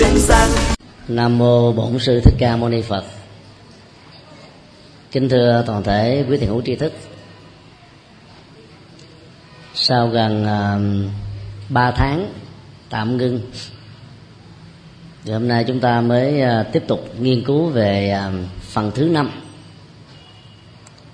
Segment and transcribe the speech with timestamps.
[0.00, 0.48] chúng sanh
[1.08, 3.04] Nam mô Bổn sư Thích Ca Mâu Ni Phật.
[5.10, 6.92] Kính thưa toàn thể quý thiền hữu tri thức.
[9.74, 11.10] Sau gần à, uh,
[11.68, 12.32] 3 tháng
[12.90, 13.40] tạm ngưng
[15.24, 19.04] thì hôm nay chúng ta mới uh, tiếp tục nghiên cứu về uh, phần thứ
[19.04, 19.30] năm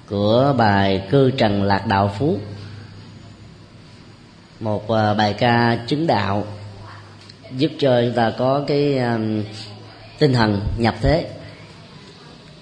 [0.08, 2.38] của bài cư trần lạc đạo phú
[4.60, 6.46] một uh, bài ca chứng đạo
[7.56, 9.42] giúp cho chúng ta có cái um,
[10.18, 11.30] tinh thần nhập thế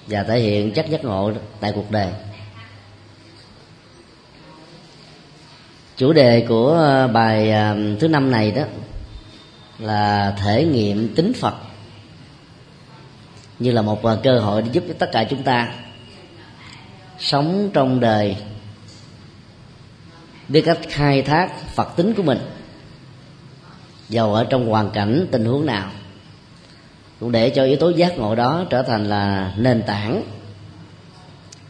[0.06, 2.08] và thể hiện chất giác ngộ tại cuộc đời.
[5.96, 8.62] Chủ đề của uh, bài um, thứ năm này đó
[9.78, 11.54] là thể nghiệm tính phật
[13.58, 15.74] như là một uh, cơ hội để giúp cho tất cả chúng ta
[17.18, 18.36] sống trong đời
[20.48, 22.38] biết cách khai thác phật tính của mình
[24.08, 25.90] dầu ở trong hoàn cảnh tình huống nào.
[27.20, 30.22] Cũng để cho yếu tố giác ngộ đó trở thành là nền tảng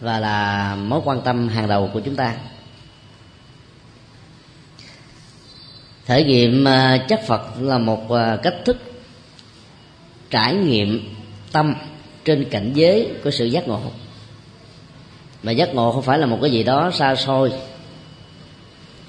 [0.00, 2.34] và là mối quan tâm hàng đầu của chúng ta.
[6.06, 8.76] Thể nghiệm à, chất phật là một à, cách thức
[10.30, 11.14] trải nghiệm
[11.52, 11.74] tâm
[12.24, 13.80] trên cảnh giới của sự giác ngộ.
[15.42, 17.52] Mà giác ngộ không phải là một cái gì đó xa xôi,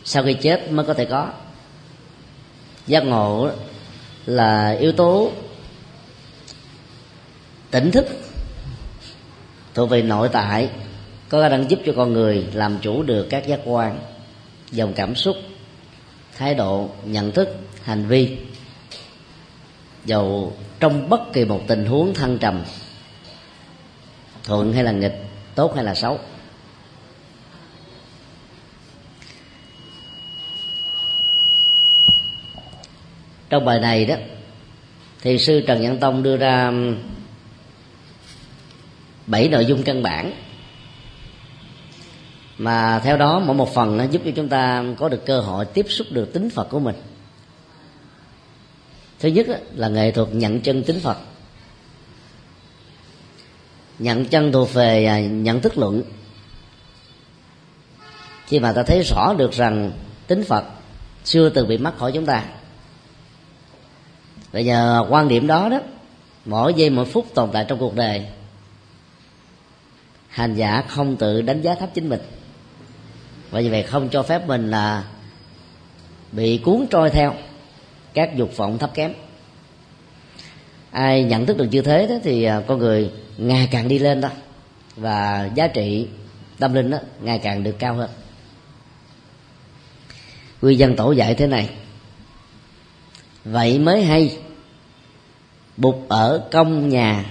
[0.04, 1.30] sau khi chết mới có thể có
[2.88, 3.50] giác ngộ
[4.26, 5.32] là yếu tố
[7.72, 8.06] tỉnh thức
[9.74, 10.70] thuộc về nội tại,
[11.30, 14.00] có khả năng giúp cho con người làm chủ được các giác quan,
[14.72, 15.36] dòng cảm xúc,
[16.38, 17.50] thái độ, nhận thức,
[17.84, 18.38] hành vi.
[20.06, 22.64] Dầu trong bất kỳ một tình huống thăng trầm,
[24.44, 25.24] thuận hay là nghịch,
[25.56, 26.20] tốt hay là xấu.
[33.56, 34.16] Trong bài này đó,
[35.22, 36.98] thì sư trần nhân tông đưa ra um,
[39.28, 40.34] bảy nội dung căn bản.
[42.58, 45.66] Mà theo đó, mỗi một phần nó giúp cho chúng ta có được cơ hội
[45.66, 46.96] tiếp xúc được tính phật của mình.
[49.20, 51.18] Thứ nhất là nghệ thuật nhận chân tính phật.
[54.00, 56.04] Nhận chân thuộc về à, nhận thức luận.
[58.48, 59.92] Khi mà ta thấy rõ được rằng
[60.28, 60.66] tính phật
[61.24, 62.44] chưa từng bị mất khỏi chúng ta
[64.56, 65.80] bây giờ quan điểm đó đó,
[66.46, 68.26] mỗi giây mỗi phút tồn tại trong cuộc đời,
[70.30, 72.20] hành giả không tự đánh giá thấp chính mình.
[73.52, 75.04] Và vì vậy không cho phép mình là
[76.32, 77.34] bị cuốn trôi theo
[78.14, 79.14] các dục vọng thấp kém.
[80.92, 84.22] Ai nhận thức được như thế đó thì à, con người ngày càng đi lên
[84.22, 84.30] đó,
[84.96, 86.08] và giá trị
[86.60, 88.10] tâm linh đó ngày càng được cao hơn.
[90.62, 91.70] Quy dân tổ dạy thế này,
[93.46, 94.38] vậy mới hay
[95.78, 97.26] bụt ở công nhà,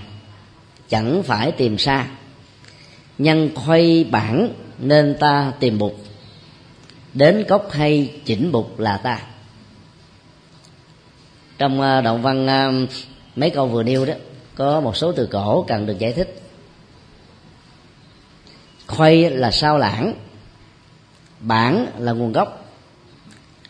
[0.89, 2.07] chẳng phải tìm xa.
[3.19, 5.93] Nhân khuây bản nên ta tìm bụt.
[7.15, 9.21] Đến cốc hay chỉnh bụt là ta.
[11.59, 12.71] Trong động đoạn văn à,
[13.37, 14.15] mấy câu vừa nêu đó,
[14.55, 16.41] có một số từ cổ cần được giải thích.
[18.87, 20.15] Khuây là sao lãng,
[21.41, 22.75] bản là nguồn gốc.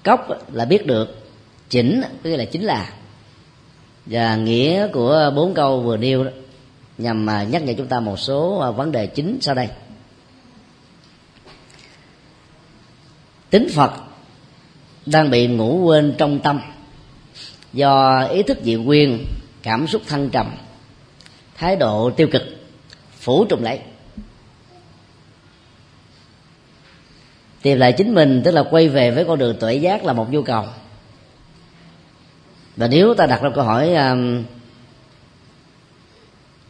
[0.04, 1.28] Cốc là biết được,
[1.68, 2.92] chỉnh, tức là chính là
[4.06, 6.30] và nghĩa của bốn câu vừa nêu đó,
[6.98, 9.68] nhằm mà nhắc nhở chúng ta một số à, vấn đề chính sau đây.
[13.50, 13.92] Tính phật
[15.06, 16.60] đang bị ngủ quên trong tâm
[17.72, 19.24] do ý thức dị quyên
[19.62, 20.50] cảm xúc thăng trầm,
[21.54, 22.42] thái độ tiêu cực,
[23.18, 23.80] phủ trùng lấy
[27.64, 30.32] tìm lại chính mình, tức là quay về với con đường tuệ giác là một
[30.32, 30.64] nhu cầu
[32.76, 34.44] và nếu ta đặt ra câu hỏi um,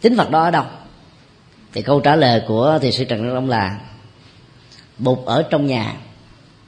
[0.01, 0.65] chính phật đó ở đâu?
[1.73, 3.81] Thì câu trả lời của thì sư trần đăng long là
[4.99, 5.95] bụt ở trong nhà.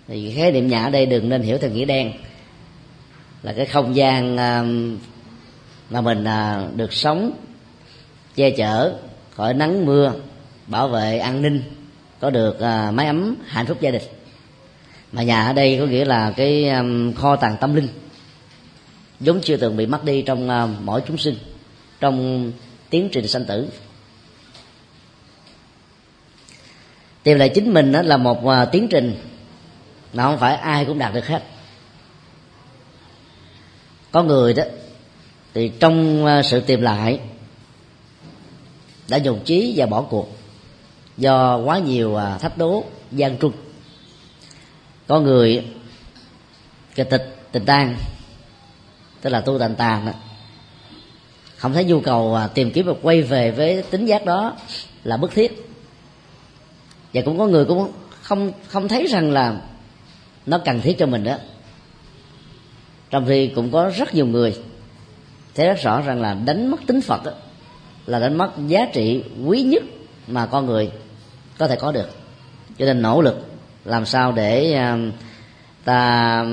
[0.09, 2.13] Thì khái niệm nhà ở đây đừng nên hiểu theo nghĩa đen.
[3.43, 4.99] Là cái không gian um,
[5.91, 7.32] mà mình uh, được sống
[8.37, 8.94] che chở
[9.37, 10.12] khỏi nắng mưa
[10.67, 11.62] bảo vệ an ninh
[12.21, 14.03] có được uh, mái ấm hạnh phúc gia đình.
[15.12, 17.89] Mà nhà ở đây có nghĩa là cái um, kho tàng tâm linh
[19.21, 21.37] vốn chưa từng bị mất đi trong à, mỗi chúng sinh,
[22.01, 22.53] trong
[22.91, 23.69] tiến trình sanh tử.
[27.23, 29.17] Tìm lại chính mình đó là một à, tiến trình
[30.13, 31.43] mà không phải ai cũng đạt được hết.
[34.11, 34.65] Có người đó,
[35.55, 37.21] thì trong à, sự tìm lại
[39.09, 40.37] đã dùng trí và bỏ cuộc
[41.17, 43.53] do quá nhiều thách đố, gian trung
[45.07, 45.65] có người
[46.95, 47.97] kịch tịch tình tang
[49.26, 50.12] tức là tu tàn tàn đó,
[51.56, 54.56] không thấy nhu cầu à, tìm kiếm và quay về với tính giác đó
[55.05, 55.69] là bức thiết.
[57.14, 57.93] Và cũng có người cũng
[58.23, 59.61] không không thấy rằng là
[60.46, 61.37] nó cần thiết cho mình đó.
[63.11, 64.56] Trong khi cũng có rất nhiều người
[65.55, 67.32] thấy rất rõ rằng là đánh mất tính phật đó,
[68.06, 69.82] là đánh mất giá trị quý nhất
[70.26, 70.90] mà con người
[71.58, 72.11] có thể có được.
[72.79, 73.46] Cho nên nỗ lực
[73.84, 74.99] làm sao để à,
[75.84, 76.44] ta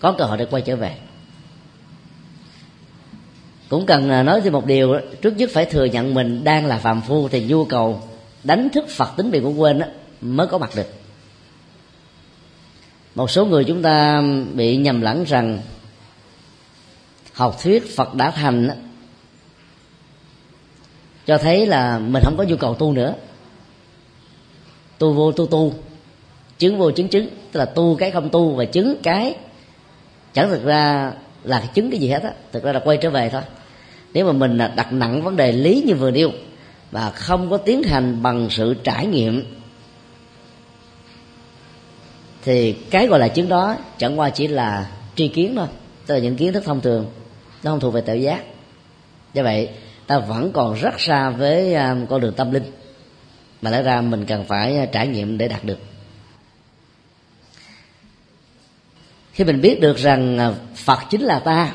[0.00, 0.96] có cơ hội để quay trở về.
[3.68, 6.78] Cũng cần à, nói thêm một điều trước nhất phải thừa nhận mình đang là
[6.78, 8.02] phàm phu thì nhu cầu
[8.44, 9.86] đánh thức phật tính bị của quên đó,
[10.20, 10.86] mới có mặt được.
[13.14, 14.22] Một số người chúng ta
[14.54, 15.58] bị nhầm lẫn rằng
[17.32, 18.74] học thuyết phật đã thành đó,
[21.26, 23.14] cho thấy là mình không có nhu cầu tu nữa.
[24.98, 25.74] Tu vô tu tu
[26.58, 29.36] chứng vô chứng chứng tức là tu cái không tu và chứng cái
[30.34, 31.12] chẳng thực ra
[31.44, 33.42] là chứng cái gì hết á, thực ra là quay trở về thôi.
[34.12, 36.30] Nếu mà mình đặt nặng vấn đề lý như vừa nêu
[36.90, 39.44] và không có tiến hành bằng sự trải nghiệm,
[42.42, 45.66] thì cái gọi là chứng đó chẳng qua chỉ là tri kiến thôi,
[46.06, 47.06] tức là những kiến thức thông thường,
[47.62, 48.42] nó không thuộc về tự giác.
[49.34, 49.68] Do vậy,
[50.06, 52.72] ta vẫn còn rất xa với à, con đường tâm linh,
[53.62, 55.78] mà lẽ ra mình cần phải à, trải nghiệm để đạt được.
[59.32, 61.72] Khi mình biết được rằng à, phật chính là ta,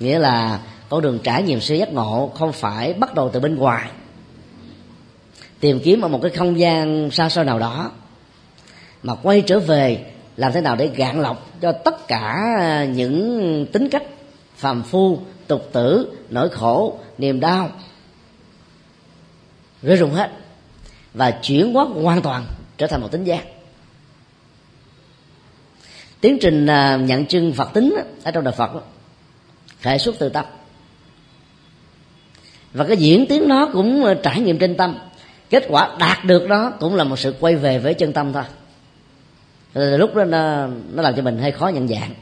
[0.00, 3.56] nghĩa là con đường trải nghiệm sự giác ngộ không phải bắt đầu từ bên
[3.56, 3.90] ngoài.
[5.60, 7.90] Tìm kiếm ở một cái không gian xa xôi nào đó,
[9.02, 10.04] mà quay trở về
[10.36, 14.02] làm thế nào để gạn lọc cho tất cả à, những tính cách
[14.56, 17.70] phàm phu, tục tử, nỗi khổ, niềm đau.
[19.82, 20.30] Rơi rụng hết
[21.14, 22.46] và chuyển hóa hoàn toàn
[22.78, 23.44] trở thành một tính giác
[26.22, 28.70] tiến trình à, nhận chân phật tính ở trong đạo phật
[29.80, 30.44] khởi xuất từ tâm.
[32.72, 34.98] Và cái diễn tiến nó cũng à, trải nghiệm trên tâm.
[35.50, 38.42] Kết quả đạt được đó cũng là một sự quay về với chân tâm thôi.
[39.98, 42.14] Lúc đó nó, nó làm cho mình hơi khó nhận dạng.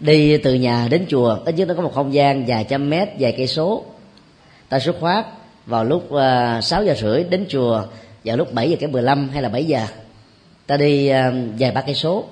[0.00, 3.08] Đi từ nhà đến chùa ít nhất nó có một không gian dài trăm mét
[3.18, 3.84] dài cây số.
[4.68, 5.24] Ta xuất phát
[5.66, 7.82] vào lúc à, sáu 6 giờ rưỡi đến chùa
[8.24, 9.86] vào lúc 7 giờ cái 15 hay là 7 giờ
[10.66, 12.24] ta đi ờ, vài ba cây số.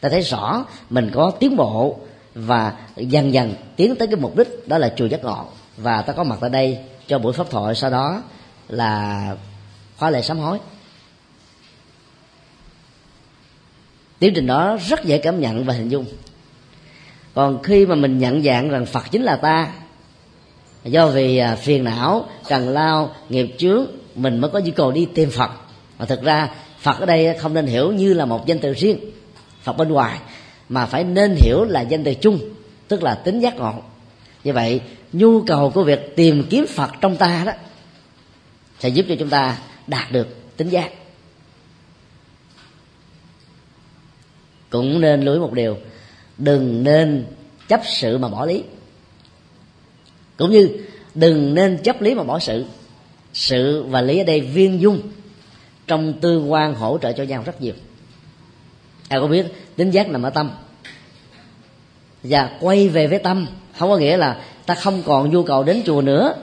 [0.00, 1.98] Ta thấy rõ mình có tiến bộ
[2.34, 5.46] và dần dần tiến tới cái mục đích đó là chùa giác ngộ.
[5.76, 8.22] Và ta có mặt tại đây cho buổi pháp thoại sau đó
[8.68, 9.36] là
[9.96, 10.58] khóa lệ sám hối.
[14.18, 16.04] Tiến trình đó rất dễ cảm nhận và hình dung.
[17.34, 19.72] Còn khi mà mình nhận dạng rằng phật chính là ta,
[20.84, 25.08] do vì à, phiền não, cần lao, nghiệp chướng, mình mới có nhu cầu đi
[25.14, 25.50] tìm phật.
[25.98, 26.48] Mà thực ra
[26.82, 28.98] phật ở đây không nên hiểu như là một danh từ riêng,
[29.62, 30.18] phật bên ngoài,
[30.68, 32.38] mà phải nên hiểu là danh từ chung,
[32.88, 33.72] tức là tính giác ngộ.
[34.44, 34.80] Như vậy,
[35.12, 37.52] nhu cầu của việc tìm kiếm phật trong ta đó,
[38.78, 40.90] sẽ giúp cho chúng ta đạt được tính giác.
[44.70, 45.76] Cũng nên lưu ý một điều,
[46.38, 47.26] đừng nên
[47.68, 48.62] chấp sự mà bỏ lý.
[50.36, 50.68] Cũng như,
[51.14, 52.64] đừng nên chấp lý mà bỏ sự.
[53.32, 55.00] Sự và lý ở đây viên dung
[55.86, 57.74] trong tư quan hỗ trợ cho nhau rất nhiều.
[57.74, 57.78] À,
[59.08, 59.46] ai có biết,
[59.76, 60.50] tính giác nằm ở tâm.
[62.22, 63.46] Và quay về với tâm,
[63.78, 66.34] không có nghĩa là ta không còn nhu cầu đến chùa nữa,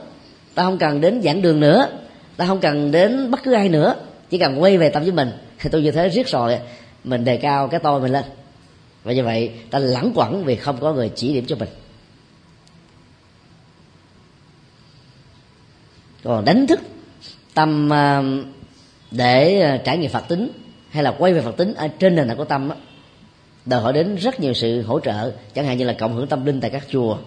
[0.54, 1.88] ta không cần đến giảng đường nữa,
[2.36, 3.94] ta không cần đến bất cứ ai nữa,
[4.30, 5.30] chỉ cần quay về tâm với mình.
[5.58, 6.58] Thì tôi như thế riết rồi
[7.04, 8.24] mình đề cao cái tôi mình lên.
[9.04, 11.68] Và như vậy, ta lẳng quẩn vì không có người chỉ điểm cho mình.
[16.24, 16.80] Còn đánh thức
[17.54, 18.22] tâm à,
[19.10, 20.50] để ờ, trải nghiệm phật tính
[20.90, 22.76] hay là quay về phật tính ở trên nền tảng của tâm đó,
[23.66, 26.46] đòi hỏi đến rất nhiều sự hỗ trợ chẳng hạn như là cộng hưởng tâm
[26.46, 27.18] linh tại các chùa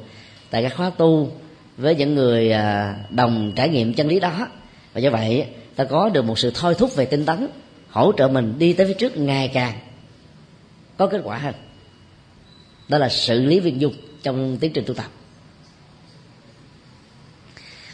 [0.50, 1.32] tại các khóa tu
[1.78, 4.48] với những người ờ, đồng trải nghiệm chân lý đó.
[4.94, 7.48] Và do vậy ta có được một sự thôi thúc về tinh tấn
[7.90, 9.74] hỗ trợ mình đi tới phía trước ngày càng.
[10.98, 11.54] Có kết quả hơn
[12.88, 15.08] đó là xử lý viên dung trong tiến trình tu tập.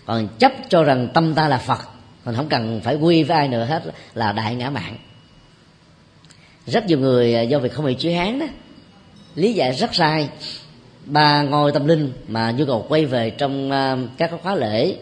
[0.05, 1.79] Còn chấp cho rằng tâm ta là phật
[2.29, 3.83] mình không cần phải quy với ai nữa hết,
[4.13, 4.95] là đại ngã mạng.
[6.65, 8.45] Rất nhiều người à, do việc không bị chữ hán đó,
[9.36, 10.29] lý giải rất sai.
[11.05, 14.95] Ba ngôi tâm linh mà nhu cầu quay về trong à, các khóa lễ,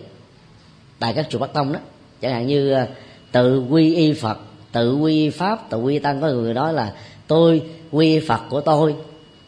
[0.99, 1.79] tại các chùa bắc tông đó.
[2.21, 2.87] Chẳng hạn như à,
[3.31, 4.37] tự quy y phật,
[4.71, 6.91] tự quy pháp, tự quy tăng, có người nói là,
[7.27, 8.95] tôi quy phật của tôi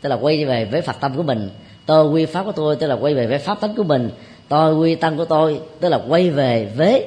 [0.01, 1.49] tức là quay về với phật tâm của mình.
[1.85, 4.09] Tôi quy pháp của tôi tức là quay về với pháp tánh của mình.
[4.47, 7.05] Tôi quy tăng của tôi tức là quay về với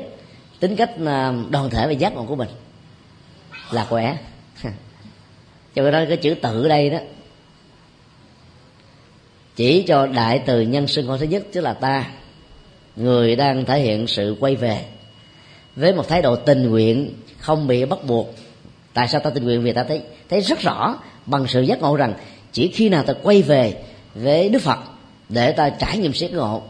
[0.63, 0.91] tính cách
[1.51, 2.49] đoàn thể và giác ngộ của mình
[3.71, 4.17] là khỏe.
[5.75, 6.99] Cho nên cái chữ tự đây đó,
[9.57, 12.11] chỉ cho đại từ nhân sinh con thứ nhất tức là ta,
[12.97, 14.85] người đang thể hiện sự quay về
[15.77, 18.35] với một thái độ tình nguyện, không bị bắt buộc.
[18.93, 19.63] Tại sao ta tình nguyện?
[19.63, 22.15] Vì ta thấy thấy rất rõ bằng sự giác ngộ rằng
[22.53, 23.83] chỉ khi nào ta quay về
[24.15, 24.79] với đức phật
[25.29, 26.63] để ta trải nghiệm siết ngộ,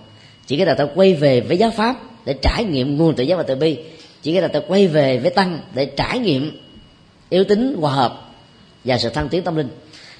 [0.46, 3.37] chỉ khi nào ta quay về với giáo pháp để trải nghiệm nguồn tự giác
[3.37, 3.79] và từ bi.
[4.23, 6.59] Chỉ cái là ta quay về với tăng để trải nghiệm
[7.29, 8.31] yếu tính hòa hợp
[8.85, 9.69] và sự thăng tiến tâm linh.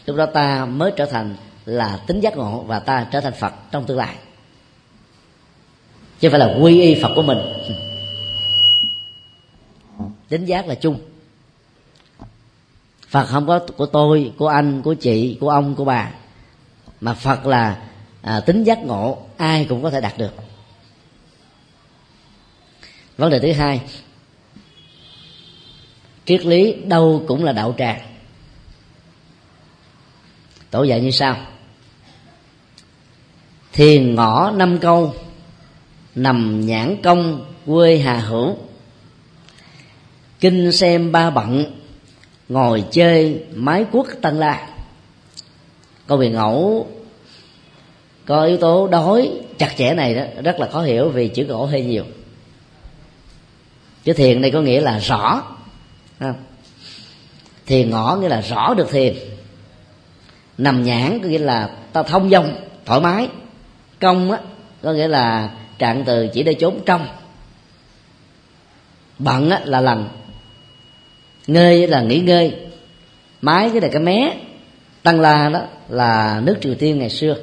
[0.06, 3.52] Lúc đó ta mới trở thành là tính giác ngộ và ta trở thành phật
[3.71, 4.14] trong tương lai.
[6.21, 7.38] Chứ phải là quy y phật của mình.
[10.28, 11.00] Tính giác là chung.
[13.09, 16.11] Phật không có của tôi của anh của chị của ông của bà.
[17.00, 17.82] Mà phật là
[18.23, 20.35] à, tính giác ngộ ai cũng có thể đạt được
[23.16, 23.81] vấn đề thứ hai,
[26.25, 28.00] triết lý đâu cũng là đạo tràng.
[30.71, 31.37] Tổ dạy như sau.
[33.73, 35.14] Thiền ngõ năm câu,
[36.14, 38.57] nằm nhãn công quê hà hữu.
[40.40, 41.81] Kinh xem ba bận,
[42.49, 44.69] ngồi chơi mái quốc tân la.
[46.07, 46.87] Câu về ngẫu,
[48.26, 51.66] có yếu tố đói, chặt chẽ này đó, rất là khó hiểu vì chữ ngẫu
[51.66, 52.04] hơi nhiều
[54.04, 55.42] chữ thiền đây có nghĩa là rõ.
[57.66, 59.14] Thiền ngõ nghĩa là rõ được thiền.
[60.59, 62.54] Nằm nhãn có nghĩa là ta thông dong,
[62.85, 63.28] thoải mái.
[64.00, 64.38] Công á,
[64.82, 67.06] có nghĩa là trạng từ chỉ để trốn trong.
[69.18, 70.09] Bận á là lần
[71.47, 72.56] ngơi là nghỉ ngơi.
[73.40, 74.37] Mái cái là cái mé.
[75.02, 77.37] Tăng la đó là nước triều tiên ngày xưa.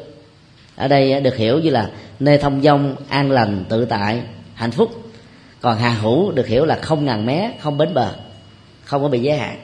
[0.75, 1.89] Ở đây được hiểu như là
[2.19, 4.21] nơi thông dong, an lành, tự tại,
[4.53, 5.08] hạnh phúc
[5.61, 8.15] còn hà hữu được hiểu là không ngàn mé, không bến bờ,
[8.83, 9.59] không có bị giới hạn.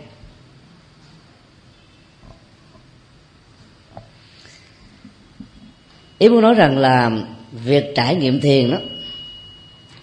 [6.18, 7.12] Ý muốn nói rằng là
[7.52, 8.78] việc trải nghiệm thiền đó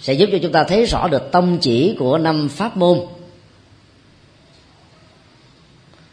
[0.01, 3.01] sẽ giúp cho chúng ta thấy rõ được tông chỉ của năm pháp môn.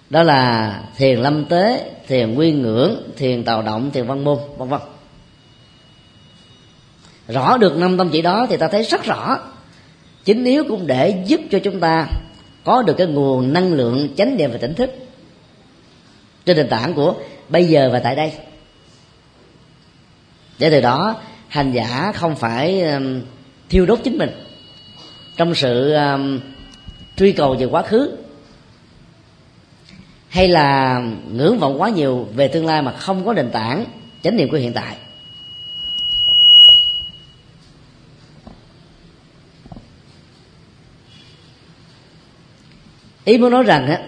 [0.10, 4.70] Đó là thiền lâm tế, thiền nguyên ngưỡng, thiền tào động, thiền văn môn, vân
[4.70, 4.82] vân.
[7.28, 9.40] Rõ được năm tâm chỉ đó thì ta thấy rất rõ
[10.26, 12.08] chính yếu cũng để giúp cho chúng ta
[12.64, 14.90] có được cái nguồn năng lượng chánh niệm và tỉnh thức
[16.46, 17.16] trên nền tảng của
[17.50, 18.34] bây giờ và tại đây.
[20.60, 23.22] Để từ đó hành giả không phải um,
[23.70, 24.30] thiêu đốt chính mình
[25.38, 26.40] trong sự um,
[27.18, 28.18] truy cầu về quá khứ
[30.30, 31.00] hay là
[31.32, 33.86] ngưỡng vọng quá nhiều về tương lai mà không có nền tảng
[34.24, 34.98] chánh niệm của hiện tại.
[43.30, 44.02] Ý muốn nói rằng á,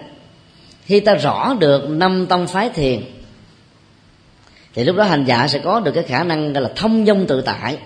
[0.84, 3.02] khi ta rõ được năm tông phái thiền,
[4.74, 7.26] thì lúc đó hành giả sẽ có được cái khả năng gọi là thông dung
[7.26, 7.78] tự tại.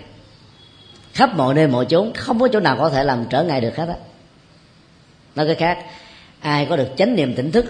[1.12, 3.76] Khắp mọi nơi mọi chốn, không có chỗ nào có thể làm trở ngại được
[3.76, 3.95] hết á.
[5.35, 5.78] Nói cái khác,
[6.40, 7.66] ai có được chánh niệm tỉnh thức,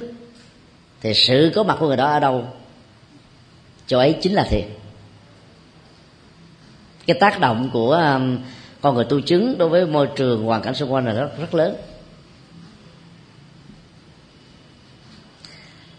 [1.00, 2.44] thì sự có mặt của người đó ở đâu?
[3.86, 4.64] Chỗ ấy chính là thiền.
[7.06, 8.38] Cái tác động của um,
[8.80, 11.54] con người tu chứng đối với môi trường hoàn cảnh xung quanh là rất rất
[11.54, 11.76] lớn.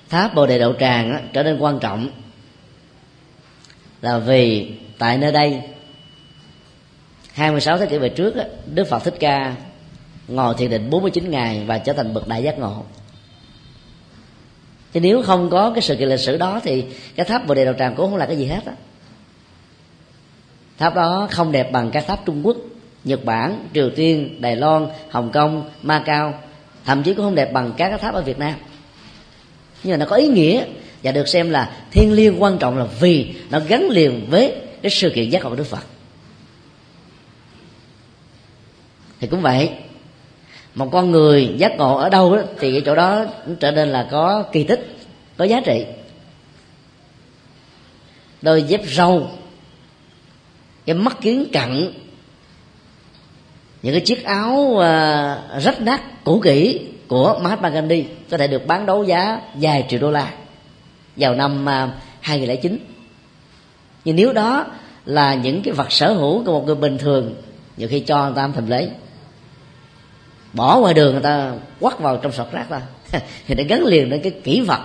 [0.10, 2.10] Tháp bồ đề đậu tràng đó, trở nên quan trọng.
[4.02, 5.62] Là vì tại nơi đây
[7.34, 8.34] 26 thế kỷ về trước
[8.66, 9.56] Đức Phật Thích Ca
[10.28, 12.84] ngồi thiền định 49 ngày và trở thành bậc đại giác ngộ.
[14.94, 16.86] Chứ nếu không có cái sự kiện lịch sử đó thì
[17.16, 18.74] cái tháp bồ đề đầu tràng cũng không là cái gì hết á.
[20.78, 22.58] Tháp đó không đẹp bằng các tháp trung quốc
[23.04, 26.34] nhật bản triều tiên đài loan hồng kông macau
[26.86, 28.54] thậm chí cũng không đẹp bằng các cái tháp ở việt nam
[29.84, 30.66] nhưng mà nó có ý nghĩa.
[31.04, 34.90] Và được xem là thiên liêng quan trọng là vì nó gắn liền với cái
[34.90, 35.86] sự kiện giác ngộ của đức phật.
[39.20, 39.70] Thì cũng vậy
[40.76, 43.90] một con người giác ngộ ở đâu đó, thì cái chỗ đó cũng trở nên
[43.90, 44.98] là có kỳ tích
[45.38, 45.86] có giá trị.
[48.42, 49.30] Đôi dép râu
[50.86, 51.94] cái mắt kiến cận
[53.82, 58.68] những cái chiếc áo à, rách nát cũ kỹ của Mahatma Gandhi có thể được
[58.68, 60.34] bán đấu giá vài triệu đô la
[61.16, 62.78] vào năm à, 2009
[64.06, 64.66] nhưng nếu đó
[65.06, 67.36] là những cái vật sở hữu của một người bình thường,
[67.78, 68.90] nhiều khi cho người ta thầm lấy
[70.54, 72.82] bỏ ngoài đường người ta quắt vào trong sọt rác ta
[73.48, 74.80] thì để gắn liền đến cái kỹ vật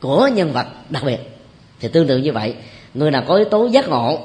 [0.00, 1.18] của nhân vật đặc biệt.
[1.80, 2.54] Thì tương tự như vậy,
[2.94, 4.18] người nào có yếu tố giác ngộ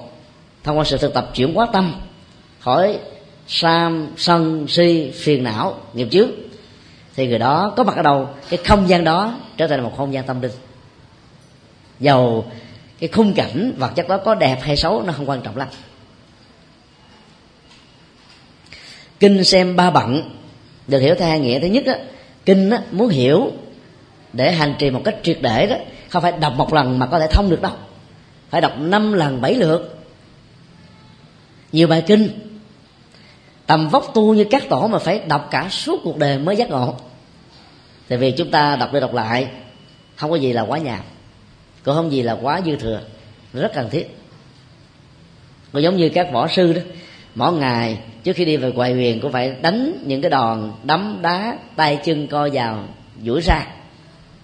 [0.64, 1.96] thông qua sự thực tập chuyển hóa tâm,
[2.60, 3.00] khỏi
[3.48, 6.30] sam, sân, si, phiền não, nghiệp trước
[7.16, 10.14] thì người đó có mặt ở đâu cái không gian đó trở thành một không
[10.14, 10.52] gian tâm linh.
[12.00, 12.46] Dầu
[13.00, 15.68] cái khung cảnh vật chất đó có đẹp hay xấu nó không quan trọng lắm.
[19.20, 20.30] Kinh xem ba bận
[20.88, 21.60] được hiểu theo hai nghĩa.
[21.60, 21.98] Thứ nhất á,
[22.46, 23.52] kinh á, muốn hiểu
[24.34, 25.76] để hành trì một cách triệt để đó
[26.10, 27.72] không phải đọc một lần mà có thể thông được đâu.
[28.50, 29.98] Phải đọc năm lần bảy lượt.
[31.72, 32.30] Nhiều bài kinh
[33.68, 36.70] tầm vóc tu như các tổ mà phải đọc cả suốt cuộc đời mới giác
[36.70, 36.96] ngộ.
[38.08, 39.48] Tại vì chúng ta đọc đi đọc lại,
[40.16, 41.00] không có gì là quá nhàm,
[41.84, 43.02] cũng không gì là quá dư thừa,
[43.54, 44.18] rất cần thiết.
[45.72, 46.82] Cũng giống như các võ sư đó,
[47.36, 51.20] mỗi ngày trước khi đi về quầy huyền cũng phải đánh những cái đòn đấm
[51.22, 52.84] đá, tay chân co vào,
[53.24, 53.68] duỗi ra.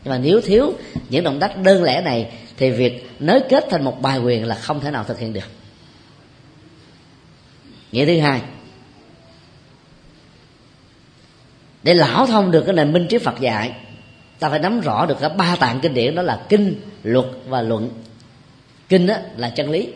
[0.03, 0.73] Nhưng mà nếu thiếu
[1.09, 4.55] những động tác đơn lẻ này, thì việc nới kết thành một bài quyền là
[4.55, 5.49] không thể nào thực hiện được.
[7.91, 8.41] Nghĩa thứ hai
[11.83, 13.71] để lão thông được cái nền minh triết phật dạy
[14.39, 17.61] ta phải nắm rõ được cả ba tạng kinh điển đó là kinh luật và
[17.61, 17.89] luận.
[18.89, 19.87] Kinh đó là chân lý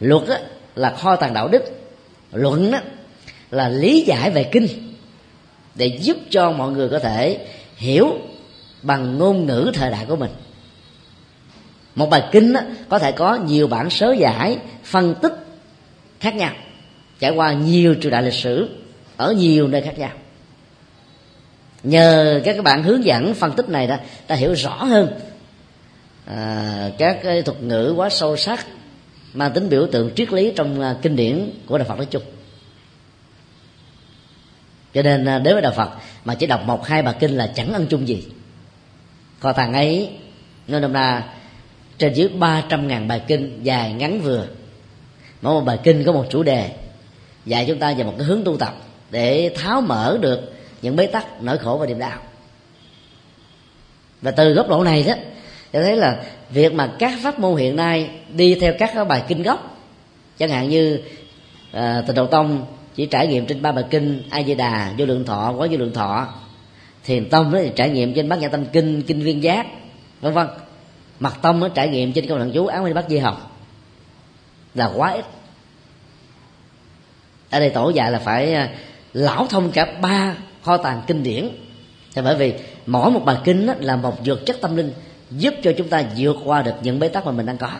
[0.00, 0.36] luật đó
[0.74, 1.62] là kho tàng đạo đức
[2.32, 2.78] luận đó
[3.50, 4.66] là lý giải về kinh
[5.74, 7.46] để giúp cho mọi người có thể
[7.76, 8.18] hiểu
[8.82, 10.30] bằng ngôn ngữ thời đại của mình.
[11.94, 15.32] Một bài kinh đó, có thể có nhiều bản sớ giải phân tích
[16.20, 16.52] khác nhau
[17.20, 18.68] trải qua nhiều triều đại lịch sử
[19.16, 20.10] ở nhiều nơi khác nhau
[21.82, 25.20] nhờ các bạn hướng dẫn phân tích này đó ta hiểu rõ hơn.
[26.26, 28.66] À, các cái thuật ngữ quá sâu sắc
[29.34, 32.22] mang tính biểu tượng triết lý trong à, kinh điển của đạo Phật nói chung.
[34.94, 35.90] Cho nên à, đến với đạo Phật
[36.24, 38.24] mà chỉ đọc một hai bài kinh là chẳng ăn chung gì.
[39.40, 40.10] Còn thằng ấy
[40.66, 41.24] nên là
[41.98, 44.46] trên dưới ba trăm ngàn bài kinh dài ngắn vừa.
[45.42, 46.70] Mỗi một bài kinh có một chủ đề.
[47.46, 48.76] Dạy chúng ta về một cái hướng tu tập
[49.10, 52.18] để tháo mở được những bế tắc nỗi khổ và niềm đau.
[54.22, 55.14] Và từ góc độ này đó
[55.72, 59.42] cho thấy là việc mà các pháp môn hiện nay đi theo các bài kinh
[59.42, 59.76] gốc
[60.38, 61.00] chẳng hạn như
[61.72, 65.06] à, tịnh độ tông chỉ trải nghiệm trên ba bài kinh a di đà vô
[65.06, 66.28] lượng thọ quá vô lượng thọ.
[67.04, 69.66] Thiền tông đó thì trải nghiệm trên bát nhã tâm kinh kinh viên giác
[70.20, 70.46] vân vân.
[71.20, 73.56] Mặt tông nó trải nghiệm trên câu thần chú áo minh bát di học.
[74.74, 75.24] Là quá ít.
[77.50, 78.68] Ở đây tổ dạy là phải ờ,
[79.12, 81.48] lão thông cả ba kho tàng kinh điển.
[82.14, 82.54] Thì bởi vì
[82.86, 84.92] mỗi một bài kinh đó là một dược chất tâm linh
[85.30, 87.70] giúp cho chúng ta vượt qua được những bế tắc mà mình đang có.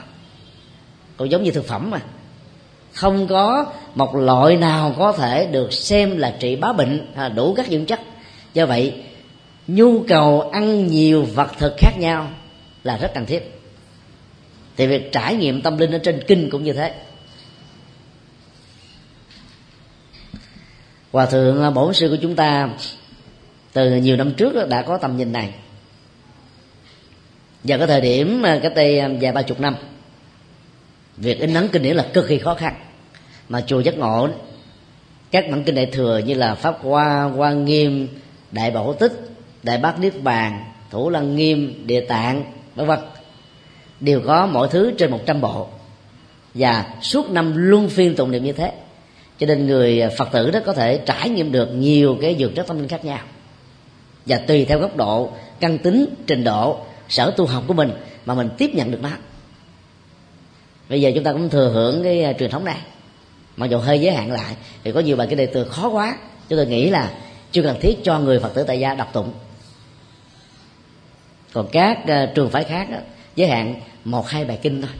[1.17, 2.01] Cũng giống như thực phẩm mà.
[2.93, 7.67] Không có một loại nào có thể được xem là trị bá bệnh đủ các
[7.67, 8.01] dưỡng chất.
[8.55, 8.95] Do vậy,
[9.67, 12.31] nhu cầu ăn nhiều vật thực khác nhau
[12.85, 13.61] là rất cần thiết.
[14.77, 16.95] Thì việc trải nghiệm tâm linh ở trên kinh cũng như thế.
[21.13, 22.69] Hòa thượng à, bổn sư của chúng ta
[23.73, 25.55] từ nhiều năm trước đã có tầm nhìn này.
[27.65, 29.75] Và cái thời điểm à, cách đây à, vài ba chục năm,
[31.17, 32.75] việc in ấn kinh điển là cực kỳ khó khăn.
[33.49, 34.29] Mà chùa giác ngộ,
[35.31, 38.09] các bản kinh đại thừa như là pháp hoa hoa nghiêm,
[38.53, 39.13] đại bảo tích,
[39.63, 42.45] đại bát niết bàn, thủ lăng nghiêm, địa tạng,
[42.75, 42.99] vân vân,
[44.01, 45.69] đều có mọi thứ trên một trăm bộ.
[46.55, 48.73] Và suốt năm luân phiên tụng niệm như thế
[49.39, 52.55] cho nên người à, phật tử đó có thể trải nghiệm được nhiều cái dược
[52.55, 53.21] chất tâm linh khác nhau.
[54.27, 57.91] Và tùy theo góc độ căn tính trình độ sở tu học của mình
[58.27, 59.11] mà mình tiếp nhận được nó.
[60.89, 62.79] Bây giờ chúng ta cũng thừa hưởng cái à, truyền thống này.
[63.57, 66.17] Mặc dù hơi giới hạn lại thì có nhiều bài cái đề từ khó quá.
[66.49, 67.11] Chúng tôi nghĩ là
[67.53, 69.33] chưa cần thiết cho người phật tử tại gia đọc tụng.
[71.53, 72.99] Còn các uh, trường phái khác đó,
[73.37, 74.91] giới hạn một hai bài kinh thôi.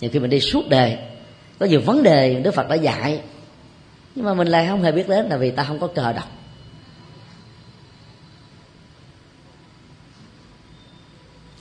[0.00, 0.98] Nhiều khi mình đi suốt đề
[1.58, 3.20] có nhiều vấn đề đức phật đã dạy
[4.14, 6.28] nhưng mà mình lại không hề biết đến là vì ta không có cờ đọc.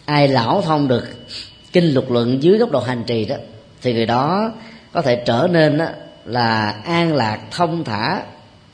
[0.06, 1.08] Ai lão thông được
[1.72, 3.36] kinh luật luận dưới góc độ hành trì đó,
[3.82, 4.52] thì người đó
[4.92, 5.86] có thể trở nên đó
[6.26, 8.24] là an lạc thông thả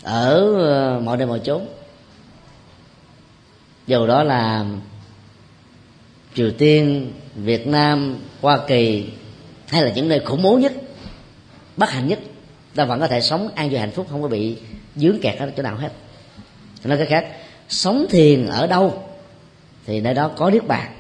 [0.04, 1.66] ở ờ, mọi nơi mọi chốn.
[3.88, 4.66] Dù đó là
[6.36, 9.10] triều tiên, việt nam, hoa kỳ,
[9.68, 10.74] hay là những nơi khủng bố nhất,
[11.78, 12.20] bất hạnh nhất
[12.76, 14.58] ta vẫn có thể sống an vui hạnh phúc, không có bị
[14.96, 15.92] dướng kẹt ở chỗ nào hết.
[16.84, 17.28] Nói cái khác,
[17.70, 19.04] sống thiền ở đâu
[19.86, 20.94] thì nơi đó có niết bàn.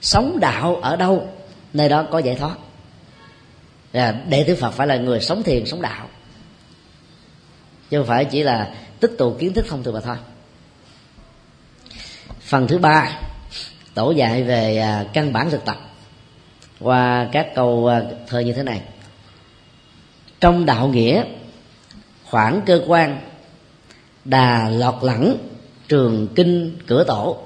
[0.00, 1.28] Sống đạo ở đâu,
[1.72, 2.54] nơi đó có giải thoát.
[3.92, 6.08] Là đệ tử phật phải là người sống thiền, sống đạo.
[7.90, 10.16] Chứ không phải chỉ là tích tụ kiến thức thông thường mà thôi.
[12.40, 13.20] Phần thứ ba,
[13.94, 15.76] tổ dạy về à, căn bản thực tập.
[16.80, 18.80] Qua các câu à, thơ như thế này
[20.40, 21.24] trong đạo nghĩa,
[22.24, 23.20] khoảng cơ quan,
[24.24, 25.36] đà lọt lẳng,
[25.88, 27.38] trường kinh, cửa tổ.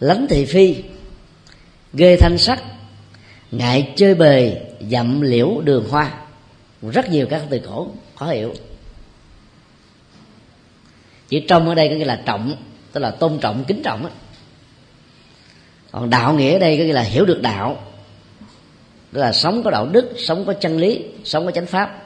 [0.00, 0.76] Lánh thị phi,
[1.92, 2.62] ghê thanh sắc,
[3.50, 6.12] ngại chơi bời dặm liễu đường hoa.
[6.82, 8.54] Rất nhiều các từ cổ khó hiểu.
[11.28, 12.56] Chỉ trong ở đây có nghĩa là trọng,
[12.92, 14.10] tức là tôn trọng, kính trọng
[15.90, 17.76] còn đạo nghĩa ở đây có nghĩa là hiểu được đạo
[19.12, 22.02] tức là sống có đạo đức sống có chân lý sống có chánh pháp.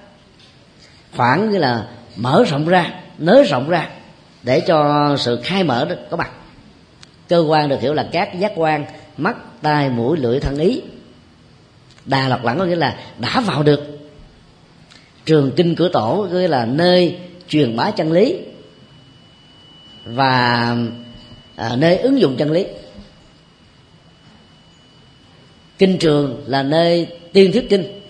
[1.17, 1.87] Khoảng như là
[2.17, 3.89] mở rộng ra nới rộng ra
[4.43, 6.31] để cho sự khai mở đó có mặt.
[7.29, 8.85] Cơ quan được hiểu là các giác quan
[9.17, 10.83] mắt tai mũi lưỡi thân ý.
[12.05, 13.81] Đà lọc lẳng có nghĩa là đã vào được.
[15.25, 18.39] Trường kinh cửa tổ có nghĩa là nơi truyền bá chân lý
[20.05, 20.77] và
[21.57, 22.67] à, nơi ứng dụng chân lý
[25.79, 28.01] kinh trường là nơi tiên thuyết kinh.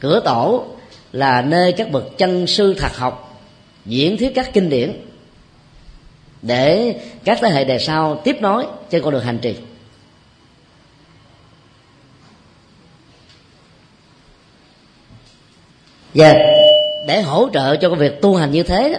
[0.00, 0.64] Cửa tổ
[1.12, 3.42] là nơi các bậc chân sư thật học
[3.86, 4.92] diễn thuyết các kinh điển.
[6.42, 9.56] Để các thế hệ đời sau tiếp nối trên con đường hành trì.
[16.14, 16.34] Và
[17.06, 18.98] để hỗ trợ cho cái việc tu hành như thế đó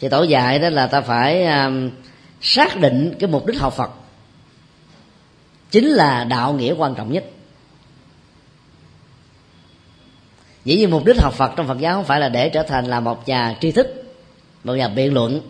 [0.00, 1.90] thì tổ dạy đó là ta phải um,
[2.40, 3.90] xác định cái mục đích học phật
[5.70, 7.24] chính là đạo nghĩa quan trọng nhất.
[10.64, 12.86] Dĩ nhiên mục đích học phật trong phật giáo không phải là để trở thành
[12.86, 13.86] là một nhà tri thức,
[14.64, 15.40] một nhà biện luận,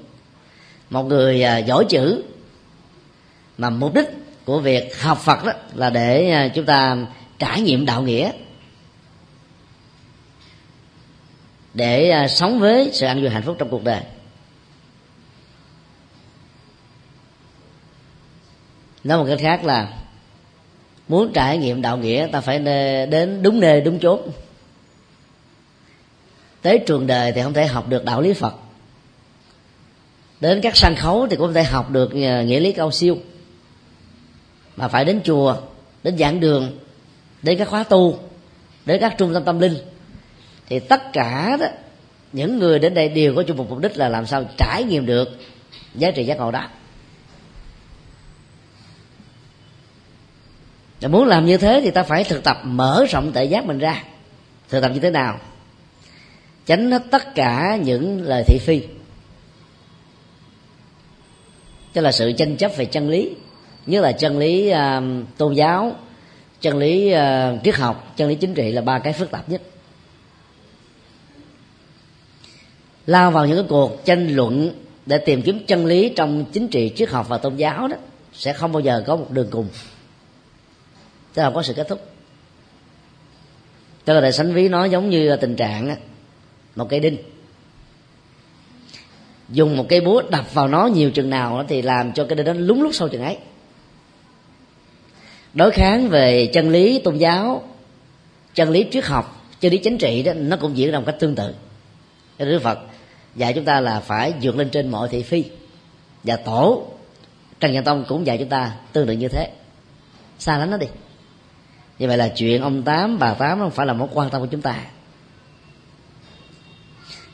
[0.91, 2.23] một người à, giỏi chữ.
[3.59, 4.09] Mà mục đích
[4.45, 6.97] của việc học phật đó là để à, chúng ta
[7.39, 8.33] trải nghiệm đạo nghĩa,
[11.75, 14.03] để à, sống với sự an vui hạnh phúc trong cuộc đời.
[19.05, 19.89] Nói một cách khác là
[21.09, 22.59] muốn trải nghiệm đạo nghĩa, ta phải
[23.07, 24.21] đến đúng nơi, đúng chốn.
[26.63, 28.55] Tới trường đời thì không thể học được đạo lý phật.
[30.41, 33.19] Đến các sân khấu thì cũng không thể học được ờ, nghĩa lý cao siêu.
[34.77, 35.57] Mà phải đến chùa,
[36.03, 36.79] đến giảng đường,
[37.43, 38.19] đến các khóa tu,
[38.87, 39.77] đến các trung tâm tâm linh.
[40.69, 41.67] Thì tất cả đó,
[42.33, 45.07] những người đến đây đều có chung một mục đích là làm sao trải nghiệm
[45.07, 45.29] được
[45.95, 46.69] giá trị giác ngộ đó.
[51.01, 53.79] Và muốn làm như thế thì ta phải thực tập mở rộng tệ giác mình
[53.79, 54.05] ra.
[54.69, 55.39] Thực tập như thế nào?
[56.67, 58.83] Tránh hết tất cả những lời thị phi.
[61.93, 63.35] Tức là sự tranh chấp về chân lý.
[63.87, 65.05] Như là chân lý uh,
[65.37, 65.93] tôn giáo
[66.61, 69.63] chân lý uh, triết học chân lý chính trị là ba cái phức tạp nhất.
[73.07, 74.71] Lao vào những cái cuộc tranh luận
[75.07, 77.97] để tìm kiếm chân lý trong chính trị triết học và tôn giáo đó
[78.33, 79.69] sẽ không bao giờ có một đường cùng
[81.37, 82.01] chứ không có sự kết thúc.
[84.05, 85.97] Tức là đại sánh ví nó giống như tình trạng
[86.77, 87.17] một cây đinh.
[89.49, 92.47] Dùng một cây búa đập vào nó nhiều chừng nào thì làm cho cái đinh
[92.47, 93.39] đó lúng lúc sâu chừng ấy.
[95.55, 97.63] Đối kháng về chân lý tôn giáo,
[98.55, 101.17] chân lý triết học, chân lý chính trị đó, nó cũng diễn ra một cách
[101.21, 101.55] tương tự.
[102.39, 102.79] Đức phật
[103.37, 105.45] dạy chúng ta là phải vượt lên trên mọi thị phi.
[106.25, 106.87] Và tổ,
[107.61, 109.51] trần nhân tông cũng dạy chúng ta tương tự như thế.
[110.39, 110.87] Xa lắm nó đi
[111.99, 114.47] như vậy là chuyện ông tám, bà tám không phải là mối quan tâm của
[114.47, 114.81] chúng ta.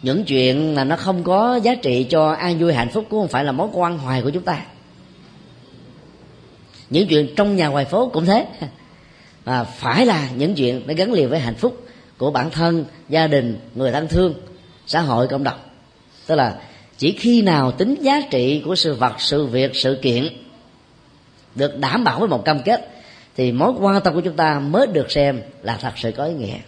[0.02, 3.28] Những chuyện là nó không có giá trị cho an vui hạnh phúc cũng không
[3.28, 4.64] phải là mối quan hoài của chúng ta.
[6.90, 8.46] Những chuyện trong nhà ngoài phố cũng thế.
[9.44, 11.86] Mà phải là những chuyện nó gắn liền với hạnh phúc
[12.18, 14.34] của bản thân, gia đình, người thân thương,
[14.86, 15.58] xã hội, cộng đồng.
[16.26, 16.56] Tức là
[16.98, 20.28] chỉ khi nào tính giá trị của sự vật, sự việc, sự kiện
[21.54, 22.91] được đảm bảo với một cam kết
[23.36, 26.34] thì mối quan tâm của chúng ta mới được xem là thật sự có ý
[26.34, 26.58] nghĩa.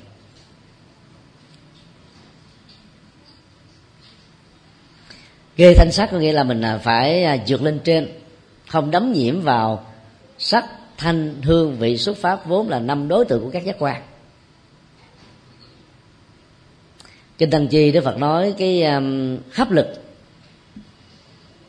[5.56, 8.08] Ghê thanh sắc có nghĩa là mình à, phải à, vượt lên trên
[8.66, 9.86] không đấm nhiễm vào
[10.38, 10.64] sắc
[10.96, 14.02] thanh hương vị xuất phát vốn là năm đối tượng của các giác quan.
[17.38, 19.86] Kinh tăng chi đức phật nói cái um, hấp lực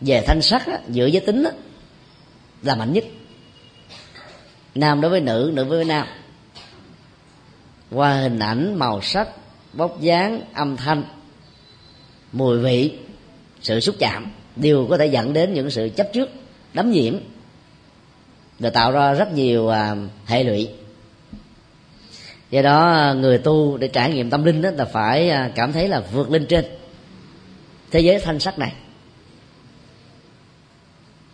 [0.02, 1.52] về thanh sắc á, giữa giới tính á,
[2.62, 3.04] là mạnh nhất
[4.76, 6.08] nam đối với nữ nữ với nam.
[7.92, 9.28] Qua hình ảnh, màu sắc,
[9.74, 11.04] bóc dáng, âm thanh,
[12.32, 12.98] mùi vị,
[13.62, 16.30] sự xúc chạm đều có thể dẫn đến những sự chấp trước
[16.74, 17.20] đấm nhiễm
[18.60, 20.70] và tạo ra rất nhiều à, hệ lụy.
[22.52, 25.88] Do đó, người tu để trải nghiệm tâm linh đó là phải à, cảm thấy
[25.88, 26.66] là vượt lên trên
[27.92, 28.74] thế giới thanh sắc này.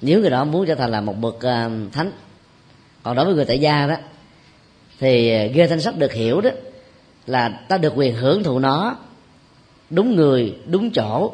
[0.01, 2.12] Nếu người đó muốn trở thành là một bậc à, thánh
[3.04, 3.96] còn đối với người tại gia đó,
[5.00, 6.50] thì ghê thanh sắc được hiểu đó,
[7.28, 8.98] là ta được quyền hưởng thụ nó
[9.90, 11.34] đúng người, đúng chỗ,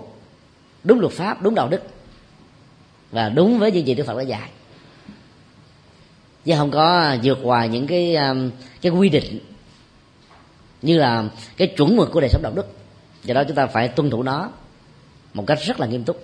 [0.83, 1.81] đúng luật pháp, đúng đạo đức
[3.11, 4.49] và đúng với những gì đức phật đã dạy.
[6.45, 8.51] Chứ không có vượt ngoài những cái um,
[8.81, 9.39] cái quy định
[10.81, 11.23] như là
[11.57, 12.67] cái chuẩn mực của đời sống đạo đức.
[13.23, 14.49] Do đó chúng ta phải tuân thủ nó
[15.33, 16.23] một cách rất là nghiêm túc.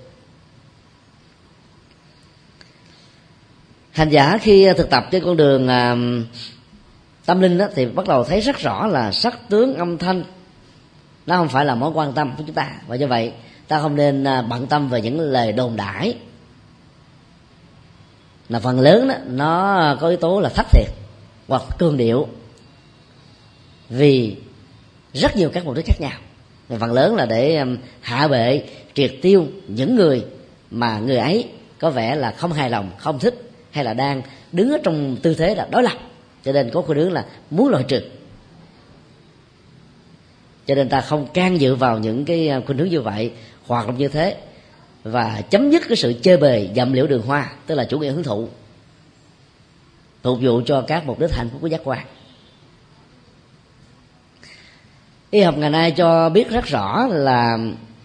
[3.93, 5.95] Hành giả khi à, thực tập trên con đường à,
[7.25, 10.23] tâm linh đó, thì bắt đầu thấy rất rõ là sắc tướng âm thanh.
[11.25, 12.71] Nó không phải là mối quan tâm của chúng ta.
[12.87, 13.31] Và do vậy
[13.67, 16.17] ta không nên à, bận tâm về những lời đồn đãi.
[18.49, 20.89] Là phần lớn đó nó có yếu tố là thất thiệt
[21.47, 22.27] hoặc cương điệu.
[23.89, 24.35] Vì
[25.13, 26.19] rất nhiều các mục đích khác nhau.
[26.67, 27.65] Và phần lớn là để à,
[28.01, 30.25] hạ bệ triệt tiêu những người
[30.71, 34.71] mà người ấy có vẻ là không hài lòng không thích hay là đang đứng
[34.71, 35.97] ở trong tư thế là đối lập.
[36.43, 38.01] Cho nên có khuynh hướng là muốn loại trừ.
[40.67, 43.31] Cho nên ta không can dự vào những cái à, khuynh hướng như vậy,
[43.67, 44.37] hoạt động như thế.
[45.03, 48.11] Và chấm dứt cái sự chơi bời dậm liễu đường hoa, tức là chủ nghĩa
[48.11, 48.47] hưởng thụ.
[50.23, 52.05] Phục vụ cho các mục đích hạnh phúc của giác quan.
[55.31, 57.57] Y học ngày nay cho biết rất rõ là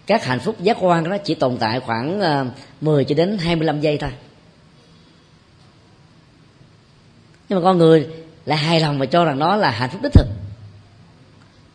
[0.05, 2.45] các hạnh phúc giác quan đó chỉ tồn tại khoảng à,
[2.81, 4.09] 10 cho đến 25 giây thôi.
[7.49, 8.07] Nhưng mà con người
[8.45, 10.27] lại hài lòng và cho rằng nó là hạnh phúc đích thực.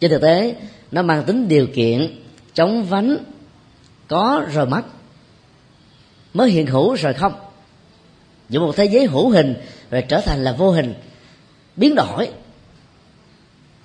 [0.01, 0.57] Trên thực tế,
[0.91, 2.23] nó mang tính điều kiện
[2.55, 3.17] chống vánh,
[4.09, 4.83] có rồi mất
[6.35, 7.33] mới hiện hữu rồi không.
[8.49, 9.55] Giữa một thế giới hữu hình
[9.91, 10.95] rồi trở thành là vô hình,
[11.77, 12.29] biến đổi.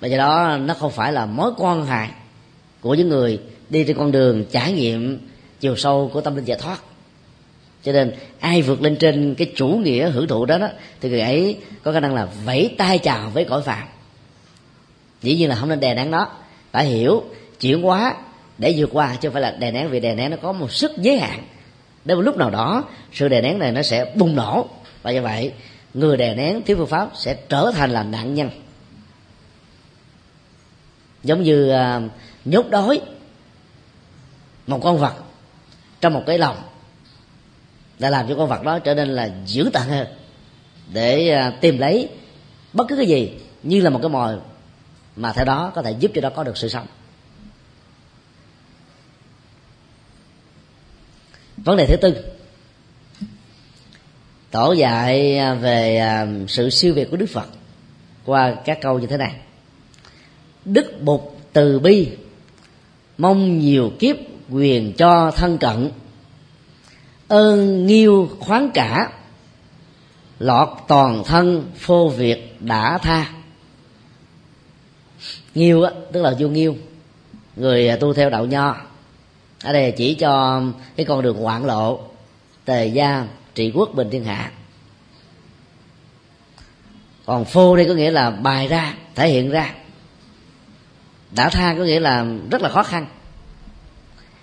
[0.00, 2.06] Và do đó, nó không phải là mối quan hệ
[2.80, 5.28] của những người đi trên con đường trải nghiệm
[5.60, 6.78] chiều sâu của tâm linh giải thoát
[7.82, 10.68] cho nên ai vượt lên trên cái chủ nghĩa hưởng thụ đó, đó
[11.00, 13.88] thì người ấy có khả năng là vẫy tay chào với cõi phàm.
[15.22, 16.28] Dĩ nhiên là không nên đè nén nó.
[16.72, 17.24] Phải hiểu
[17.60, 18.14] chuyển hóa
[18.58, 20.72] để vượt qua chứ không phải là đè nén vì đè nén nó có một
[20.72, 21.42] sức giới hạn.
[22.04, 24.68] Đến một lúc nào đó sự đè nén này nó sẽ bùng nổ.
[25.02, 25.52] Và như vậy
[25.94, 28.50] người đè nén thiếu phương pháp sẽ trở thành là nạn nhân.
[31.22, 32.02] Giống như uh,
[32.44, 33.00] nhốt đói
[34.66, 35.14] một con vật
[36.00, 36.56] trong một cái lồng
[38.00, 40.06] đã làm cho con vật đó trở nên là dữ tợn hơn.
[40.92, 42.08] Để à, tìm lấy
[42.72, 43.32] bất cứ cái gì
[43.62, 44.36] như là một cái mồi
[45.16, 46.86] mà theo đó có thể giúp cho nó có được sự sống.
[51.56, 52.24] Vấn đề thứ tư.
[54.50, 57.46] Tổ dạy về à, sự siêu việt của đức phật
[58.24, 59.34] qua các câu như thế này.
[60.64, 62.08] Đức bục từ bi
[63.18, 64.16] mong nhiều kiếp
[64.50, 65.90] quyền cho thân cận
[67.30, 69.12] ơn nghiêu khoáng cả
[70.38, 73.32] lọt toàn thân phô việt đã tha.
[75.54, 76.76] Nghiêu á tức là vô nghiêu
[77.56, 78.76] người à, tu theo đạo nho.
[79.62, 80.62] Ở đây chỉ cho
[80.96, 82.00] cái con đường hoạn lộ
[82.64, 84.52] tề gia trị quốc bình thiên hạ.
[87.26, 89.74] Còn phô đây có nghĩa là bài ra thể hiện ra.
[91.30, 93.06] Đã tha có nghĩa là rất là khó khăn.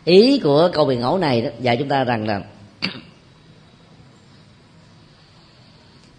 [0.06, 2.42] Ý của câu biện ngẫu này đó, dạy chúng ta rằng là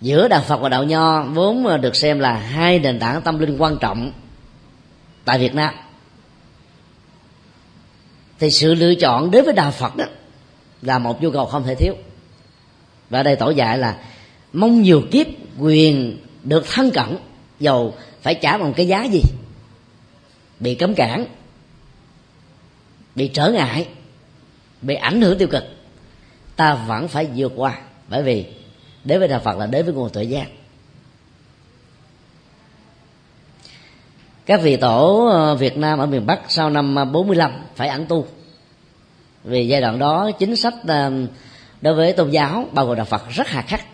[0.01, 3.57] giữa đạo phật và đạo nho vốn được xem là hai nền tảng tâm linh
[3.59, 4.13] quan trọng
[5.25, 5.75] tại việt nam.
[8.39, 10.05] Thì sự lựa chọn đến với đạo phật đó
[10.83, 11.95] là một nhu cầu không thể thiếu.
[13.11, 13.99] Và đây tổ dạy là
[14.53, 15.27] mong nhiều kiếp
[15.59, 17.19] quyền được thân cận,
[17.61, 19.23] dầu phải trả bằng cái giá gì?
[20.61, 21.27] Bị cấm cản,
[23.15, 23.89] bị trở ngại,
[24.83, 25.65] bị ảnh hưởng tiêu cực
[26.59, 27.79] ta vẫn phải vượt qua.
[28.09, 28.47] Bởi vì
[29.05, 30.47] đến với đạo phật là đến với nguồn tuệ giác.
[34.47, 38.07] Các vị tổ ờ, Việt Nam ở miền Bắc sau năm ờ, 45 phải ẩn
[38.07, 38.27] tu.
[39.45, 41.13] Vì giai đoạn đó, chính sách ờ,
[41.81, 43.85] đối với tôn giáo, bao gồm đạo Phật, rất hà khắc.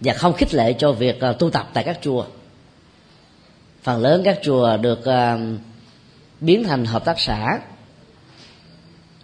[0.00, 2.24] Và không khích lệ cho việc tu tập tại các chùa.
[3.82, 5.00] Phần lớn các chùa được
[6.40, 7.58] biến thành hợp tác xã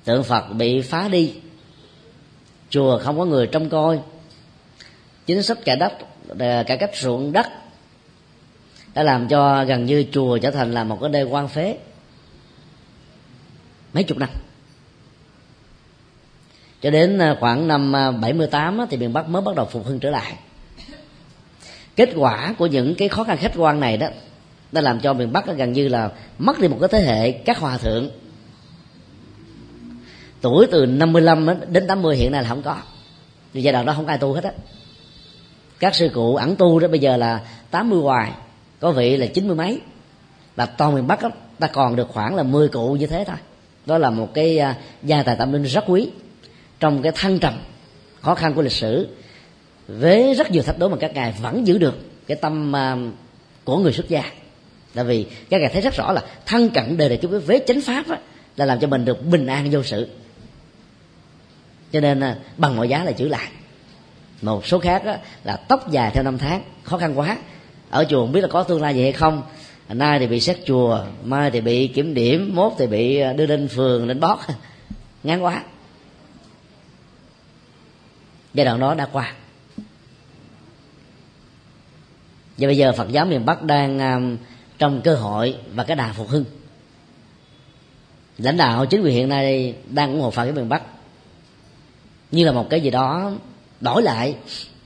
[0.06, 1.34] tượng Phật bị phá đi.
[2.70, 3.98] Chùa không có người trông coi.
[5.26, 5.92] Chính sách cải đất
[6.38, 7.46] à, cải cách ruộng đất
[8.94, 11.78] đã làm cho gần như chùa trở thành là một cái nơi quan phế.
[13.92, 14.28] Mấy chục năm.
[16.82, 20.00] Cho đến à, khoảng năm à, 78 thì miền Bắc mới bắt đầu phục hưng
[20.00, 20.34] trở lại.
[21.96, 24.08] Kết quả của những cái khó khăn khách quan này đó,
[24.72, 27.58] đã làm cho miền Bắc gần như là mất đi một cái thế hệ các
[27.58, 28.10] hòa thượng
[30.46, 32.76] tuổi từ 55 đến 80 hiện nay là không có.
[33.52, 34.50] Vì giai đoạn đó không ai tu hết á.
[35.78, 38.32] Các sư cụ ẩn tu đó bây giờ là 80 hoài
[38.80, 39.80] có vị là chín mươi mấy.
[40.56, 43.36] Là toàn miền bắc đó, ta còn được khoảng là 10 cụ như thế thôi.
[43.86, 46.10] Đó là một cái à, gia tài tâm linh rất quý.
[46.80, 47.54] Trong cái thăng trầm
[48.20, 49.08] khó khăn của lịch sử
[49.88, 52.96] với rất nhiều thách đố mà các ngài vẫn giữ được cái tâm à,
[53.64, 54.22] của người xuất gia.
[54.94, 57.80] Tại vì các ngài thấy rất rõ là thân cận đời này cái vế chánh
[57.80, 58.16] pháp đó,
[58.56, 60.08] là làm cho mình được bình an vô sự
[61.92, 63.48] cho nên à, bằng mọi giá là chữ lại.
[64.42, 67.36] Một số khác đó, là tóc dài theo năm tháng khó khăn quá.
[67.90, 69.42] Ở chùa không biết là có tương lai gì hay không.
[69.88, 73.46] Nay thì bị xét chùa mai thì bị kiểm điểm mốt thì bị à, đưa
[73.46, 74.38] lên phường lên bót.
[75.22, 75.62] Ngán quá.
[78.54, 79.32] Giai đoạn đó đã qua.
[82.58, 84.36] Và bây giờ phật giáo miền bắc đang um,
[84.78, 86.44] trong cơ hội và cái đà phục hưng.
[88.38, 90.82] Lãnh đạo chính quyền hiện nay đang ủng hộ phật giáo miền bắc
[92.30, 93.32] như là một cái gì đó
[93.80, 94.36] đổi lại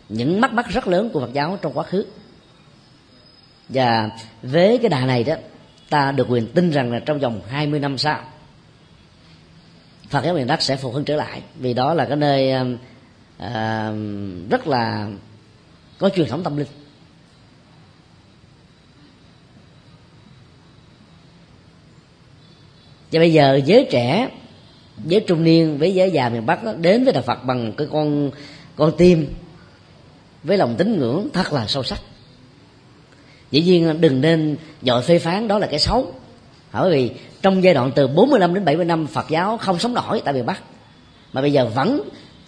[0.09, 2.07] những mắc mắc rất lớn của phật giáo trong quá khứ.
[3.69, 4.11] Và
[4.43, 5.35] với cái đà này đó
[5.91, 8.25] ta được quyền tin rằng là trong vòng 20 năm sau
[10.11, 11.43] Phật giáo miền Bắc sẽ phục hưng trở lại.
[11.55, 12.53] Vì đó là cái nơi
[13.39, 13.93] à,
[14.51, 15.09] rất là
[15.99, 16.67] có truyền thống tâm linh.
[23.13, 24.29] Và bây giờ giới trẻ
[25.05, 27.87] giới trung niên với giới già miền bắc đó, đến với đạo phật bằng cái
[27.93, 28.31] con
[28.77, 29.35] con tim
[30.43, 32.01] với lòng tín ngưỡng thật là sâu sắc.
[33.51, 36.13] Dĩ nhiên đừng nên dội phê phán đó là cái xấu.
[36.73, 37.11] Bởi vì
[37.43, 40.47] trong giai đoạn từ 45 đến 70 năm Phật giáo không sống nổi tại miền
[40.47, 40.63] Bắc.
[41.33, 42.03] Mà bây giờ vẫn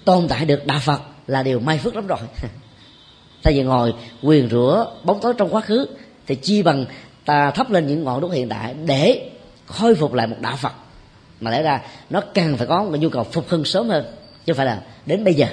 [0.04, 2.18] tồn tại được đạo Phật là điều may phước lắm rồi.
[3.42, 5.86] Thay vì ngồi quyền rửa bóng tối trong quá khứ
[6.26, 6.84] thì chi bằng
[7.24, 9.30] ta thắp lên những ngọn đuốc hiện tại để
[9.66, 10.72] khôi phục lại một đạo Phật
[11.42, 14.04] mà lẽ ra, nó càng phải có một nhu cầu phục hưng sớm hơn,
[14.44, 15.46] chứ không phải là đến bây giờ.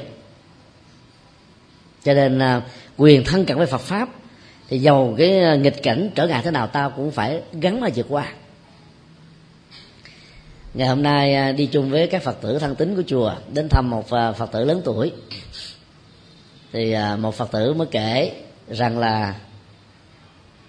[2.03, 2.61] Cho nên à,
[2.97, 4.09] quyền thân cận với Phật pháp,
[4.67, 7.87] thì dầu cái à, nghịch cảnh trở ngại thế nào, ta cũng phải gắn mà
[7.95, 8.33] vượt qua.
[10.73, 13.67] Ngày hôm nay à, đi chung với các phật tử thân tín của chùa, đến
[13.69, 15.11] thăm một phật tử lớn tuổi.
[16.71, 18.31] Thì một phật tử mới kể
[18.67, 19.35] rằng là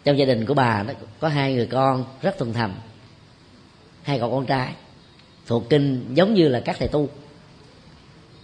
[0.04, 2.74] trong gia đình của bà đó, có hai người con rất thuần thầm,
[4.02, 4.72] hai cậu con trai
[5.50, 7.08] thuộc kinh giống như là các thầy tu.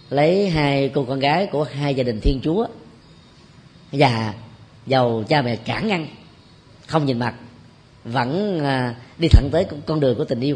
[0.09, 2.67] Lấy hai cô con gái của hai gia đình thiên chúa
[3.91, 4.33] và
[4.87, 6.07] giàu cha mẹ cản ngăn
[6.87, 7.33] không nhìn mặt
[8.03, 10.55] vẫn à, đi thẳng tới con đường của tình yêu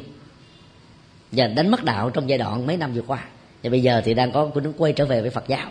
[1.32, 3.24] và đánh mất đạo trong giai đoạn mấy năm vừa qua.
[3.64, 5.70] Và bây giờ thì đang có của nó quay trở về với phật giáo.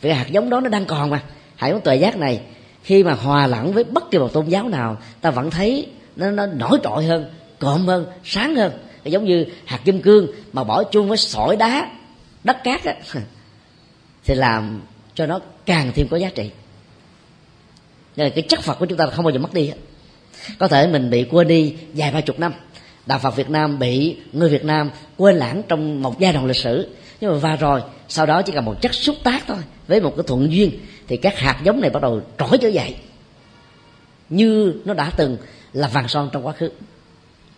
[0.00, 1.22] Vì hạt giống đó nó đang còn mà.
[1.56, 2.40] Hãy có tuệ giác này
[2.82, 5.86] khi mà hòa lẫn với bất kỳ một tôn giáo nào ta vẫn thấy
[6.16, 8.72] nó, nó nổi trội hơn cộm hơn sáng hơn
[9.04, 11.90] giống như hạt kim cương mà bỏ chung với sỏi đá,
[12.44, 12.94] đất cát á,
[14.24, 14.80] thì làm
[15.14, 16.50] cho nó càng thêm có giá trị.
[18.16, 19.72] Nên là cái chất phật của chúng ta không bao giờ mất đi
[20.58, 22.52] có thể mình bị quên đi vài ba chục năm,
[23.06, 26.56] đạo phật việt nam bị người việt nam quên lãng trong một giai đoạn lịch
[26.56, 26.88] sử.
[27.20, 29.58] Nhưng mà và rồi, sau đó chỉ cần một chất xúc tác thôi,
[29.88, 30.70] với một cái thuận duyên,
[31.08, 32.96] thì các hạt giống này bắt đầu trỗi trở dậy.
[34.28, 35.36] Như nó đã từng
[35.72, 36.70] là vàng son trong quá khứ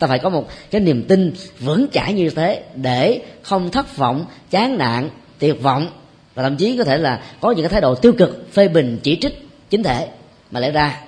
[0.03, 4.25] ta phải có một cái niềm tin vững chãi như thế để không thất vọng,
[4.51, 5.89] chán nản, tuyệt vọng.
[6.35, 8.99] Và thậm chí có thể là có những cái thái độ tiêu cực, phê bình,
[9.03, 10.09] chỉ trích chính thể.
[10.51, 11.01] Mà lẽ ra,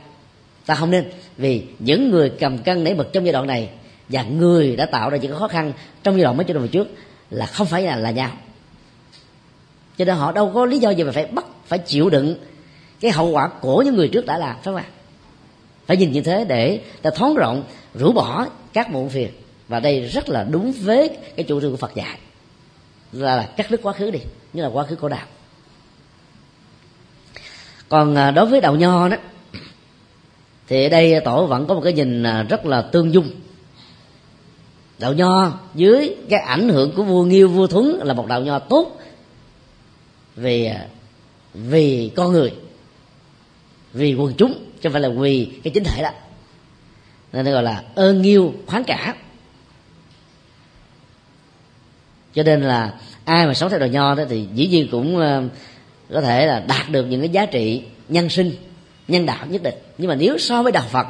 [0.67, 1.05] ta không nên,
[1.37, 3.69] vì những người cầm cân nảy mực trong giai đoạn này
[4.09, 6.89] và người đã tạo ra những khó khăn trong giai đoạn mấy chục năm trước
[7.31, 8.31] là không phải là là nhau.
[9.99, 12.37] Cho nên họ đâu có lý do gì mà phải bắt, phải chịu đựng
[13.01, 14.85] cái hậu quả của những người trước đã làm phải không ạ?
[15.87, 19.31] Phải nhìn như thế để ta thoáng rộng rũ bỏ các muộn phiền.
[19.69, 22.19] Và đây rất là đúng với cái chủ trương của Phật dạy.
[23.13, 24.19] Là, là cắt đứt quá khứ đi
[24.53, 25.27] như là quá khứ của đạo.
[27.89, 29.17] Còn à, đối với đạo nho đó
[30.69, 33.31] thì ở đây tổ vẫn có một cái nhìn à, rất là tương dung.
[34.99, 38.59] Đạo nho dưới cái ảnh hưởng của vua nghiêu vua thuấn là một đạo nho
[38.59, 39.01] tốt
[40.37, 40.87] vì à,
[41.55, 42.53] vì con người
[43.93, 46.11] vì quần chúng chứ không phải là vì cái chính thể đó
[47.43, 49.15] nên gọi là ơn nghiêu khoáng cả.
[52.35, 52.95] Cho nên là
[53.25, 55.43] ai mà sống theo đạo nho đó thì dĩ nhiên cũng ờ,
[56.13, 58.53] có thể là đạt được những cái giá trị nhân sinh,
[59.09, 59.75] nhân đạo nhất định.
[59.99, 61.07] Nhưng mà nếu so với đạo phật,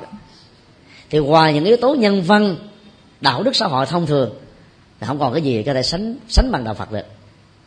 [1.11, 2.57] thì ngoài những yếu tố nhân văn,
[3.20, 4.34] đạo đức xã hội thông thường,
[5.01, 7.07] thì không còn cái gì có thể sánh sánh bằng đạo phật được.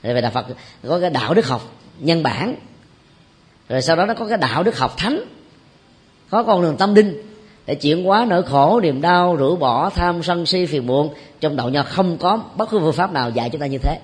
[0.02, 0.46] Tại vì đạo phật
[0.88, 2.56] có cái đạo đức học nhân bản,
[3.70, 5.24] rồi sau đó nó có cái đạo đức học thánh,
[6.30, 7.22] có con đường tâm linh
[7.68, 11.14] để chuyển hóa nỗi khổ, niềm đau, rũ bỏ, tham sân si, phiền muộn.
[11.40, 14.00] Trong đạo nho không có bất cứ phương pháp nào dạy chúng ta như thế.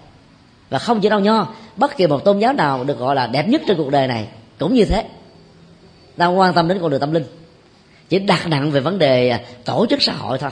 [0.70, 1.48] Và không chỉ đạo nho,
[1.78, 4.28] bất kỳ một tôn giáo nào được gọi là đẹp nhất trên cuộc đời này
[4.60, 5.06] cũng như thế.
[6.18, 7.26] Ta quan tâm đến con đường tâm linh.
[8.10, 10.52] Chỉ đặt nặng về vấn đề à, tổ chức xã hội thôi.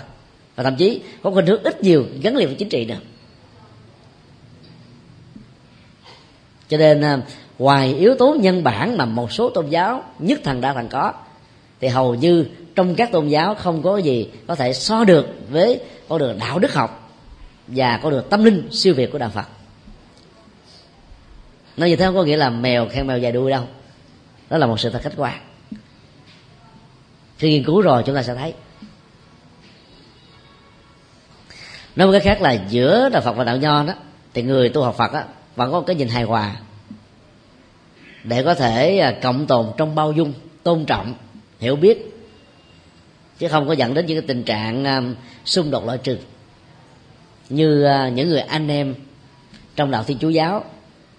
[0.55, 2.97] Và thậm chí có khuynh hướng ít nhiều gắn liền với chính trị nữa.
[6.70, 7.22] Cho nên à,
[7.59, 11.14] ngoài yếu tố nhân bản mà một số tôn giáo, nhất thần đã thần có,
[11.80, 12.45] thì hầu như
[12.76, 16.59] trong các tôn giáo không có gì có thể so được với con đường đạo
[16.59, 17.09] đức học
[17.67, 19.45] và con đường tâm linh siêu việt của đạo phật.
[21.78, 23.63] Nói như thế không có nghĩa là mèo khen mèo dài đuôi đâu.
[24.49, 25.39] Đó là một sự thật khách quan.
[27.38, 28.53] Khi nghiên cứu rồi chúng ta sẽ thấy.
[31.95, 33.93] Nói một cái khác là giữa đạo phật và đạo nho đó
[34.34, 35.24] thì người tu học phật đó,
[35.55, 36.55] vẫn có một cái nhìn hài hòa
[38.24, 41.13] để có thể à, cộng tồn trong bao dung tôn trọng
[41.59, 42.11] hiểu biết
[43.41, 45.15] chứ không có dẫn đến những cái tình trạng um,
[45.45, 46.17] xung đột loại trừ.
[47.49, 48.95] Như uh, những người anh em
[49.75, 50.63] trong đạo thiên chúa giáo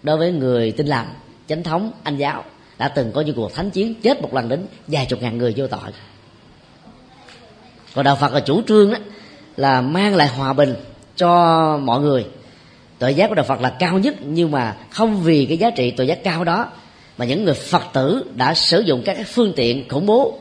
[0.03, 1.07] đối với người tin lành
[1.49, 2.45] chánh thống anh giáo
[2.79, 5.55] đã từng có những cuộc thánh chiến chết một lần đến vài chục ngàn người
[5.57, 5.91] vô tội.
[7.95, 8.99] Còn đạo phật là chủ trương đó
[9.57, 10.75] là mang lại hòa bình
[11.17, 12.27] cho mọi người.
[12.99, 15.91] Tội giác của đạo phật là cao nhất nhưng mà không vì cái giá trị
[15.91, 16.71] tội giác cao đó
[17.19, 20.39] mà những người phật tử đã sử dụng các phương tiện khủng bố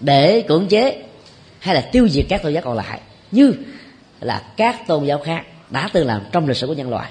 [0.00, 1.02] để cưỡng chế,
[1.58, 3.52] hay là tiêu diệt các tôn giáo còn lại, như
[4.20, 7.10] là các tôn giáo khác đã từng làm trong lịch sử của nhân loại.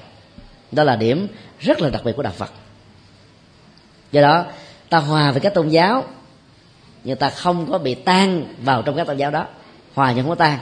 [0.72, 1.28] Đó là điểm
[1.60, 2.52] rất là đặc biệt của đạo phật.
[4.12, 4.46] Do đó,
[4.90, 6.04] ta hòa với các tôn giáo,
[7.04, 9.46] nhưng ta không có bị tan vào trong các tôn giáo đó.
[9.94, 10.60] Hòa nhưng không có tan.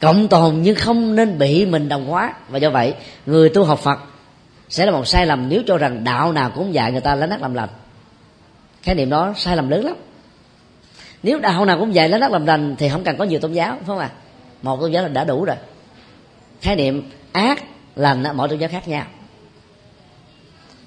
[0.00, 2.34] Cộng tồn nhưng không nên bị mình đồng hóa.
[2.48, 2.94] Và do vậy,
[3.26, 3.98] người tu học phật
[4.68, 7.28] sẽ là một sai lầm nếu cho rằng đạo nào cũng dạy người ta lấy
[7.28, 7.68] nát làm lành
[8.86, 9.96] khái niệm đó sai lầm lớn lắm.
[11.22, 13.52] Nếu đạo nào cũng vậy lá đất làm lành thì không cần có nhiều tôn
[13.52, 14.10] giáo, phải không ạ?
[14.12, 14.18] À?
[14.62, 15.56] một tôn giáo là đã đủ rồi.
[16.60, 17.64] Khái niệm ác
[17.96, 19.06] lành mỗi tôn giáo khác nhau.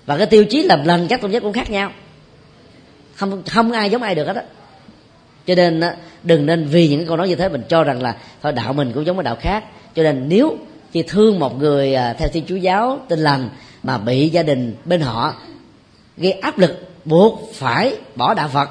[0.05, 1.91] Và cái tiêu chí làm lành các tôn giáo cũng khác nhau.
[3.15, 4.43] Không không ai giống ai được hết á.
[5.47, 5.81] Cho nên
[6.23, 8.91] đừng nên vì những câu nói như thế mình cho rằng là, thôi, đạo mình
[8.93, 9.63] cũng giống với đạo khác.
[9.95, 10.57] Cho nên nếu
[10.91, 13.49] chỉ thương một người à, theo thiên chúa giáo tin lành,
[13.83, 15.33] mà bị gia đình bên họ
[16.17, 18.69] gây áp lực buộc phải bỏ đạo phật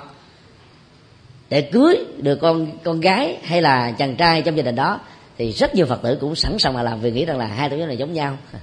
[1.51, 5.01] để cưới được con con gái hay là chàng trai trong gia đình đó,
[5.39, 7.71] thì rất nhiều phật tử cũng sẵn sàng mà làm vì nghĩ rằng là hai
[7.71, 8.37] tổ chức này giống nhau.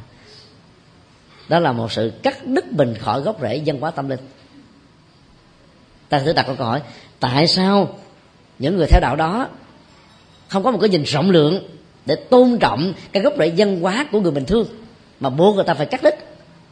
[1.50, 4.20] Đó là một sự cắt đứt mình khỏi gốc rễ dân hóa tâm linh.
[6.10, 6.82] Ta thử đặt câu hỏi,
[7.20, 8.00] tại sao
[8.60, 9.48] những người theo đạo đó
[10.48, 11.68] không có một cái nhìn rộng lượng
[12.06, 14.68] để tôn trọng cái gốc rễ dân hóa của người bình thường
[15.20, 16.16] mà buộc người ta phải cắt đứt?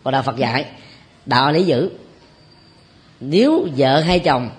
[0.03, 0.65] Và đạo phật dạy,
[1.25, 1.89] đạo lý giữ
[3.29, 4.49] nếu vợ hay chồng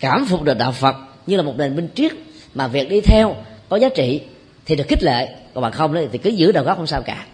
[0.00, 2.12] cảm phục được đạo phật như là một nền minh triết
[2.54, 3.36] mà việc đi theo
[3.68, 4.20] có giá trị
[4.66, 7.26] thì được khích lệ còn bằng không thì cứ giữ đạo gốc không sao cả.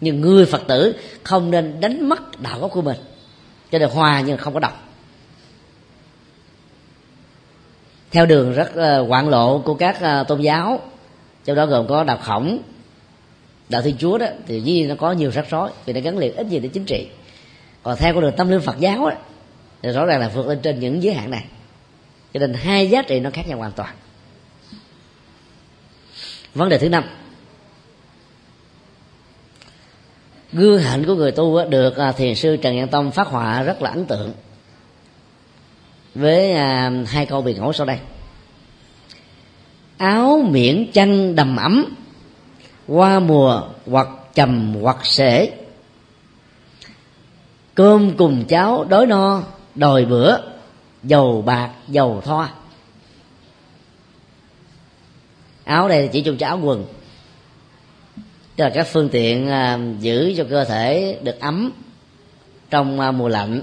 [0.00, 2.96] Nhưng người phật tử không nên đánh mất đạo gốc của mình
[3.72, 4.88] cho nên hòa nhưng không có độc.
[8.10, 10.80] Theo đường rất uh, hoạn lộ của các ờ, tôn giáo
[11.44, 12.58] trong đó gồm có đạo khổng
[13.68, 16.36] đạo thiên chúa đó thì dĩ nó có nhiều rắc rối vì nó gắn liền
[16.36, 17.08] ít gì đến chính trị.
[17.82, 19.16] Còn theo con đường tâm linh phật giáo đó,
[19.82, 21.44] thì rõ ràng là vượt lên trên những giới hạn này.
[22.34, 23.94] Cho nên hai giá trị nó khác nhau hoàn toàn.
[26.54, 27.04] Vấn đề thứ năm.
[30.52, 33.82] Gương hạnh của người tu được à, thiền sư trần nhân tông phát họa rất
[33.82, 34.32] là ấn tượng
[36.14, 37.98] với à, hai câu biệt ngẫu sau đây.
[39.96, 41.94] Áo miễn chăn đầm ấm
[42.86, 45.50] qua mùa hoặc trầm hoặc sể.
[47.74, 49.42] Cơm cùng cháo đói no
[49.74, 50.36] đòi bữa,
[51.02, 52.52] dầu bạc, dầu thoa
[55.64, 56.84] áo đây chỉ chung cho áo quần.
[58.56, 61.72] Tức là các phương tiện à, giữ cho cơ thể được ấm
[62.70, 63.62] trong à, mùa lạnh,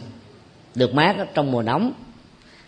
[0.75, 1.91] được mát trong mùa nóng,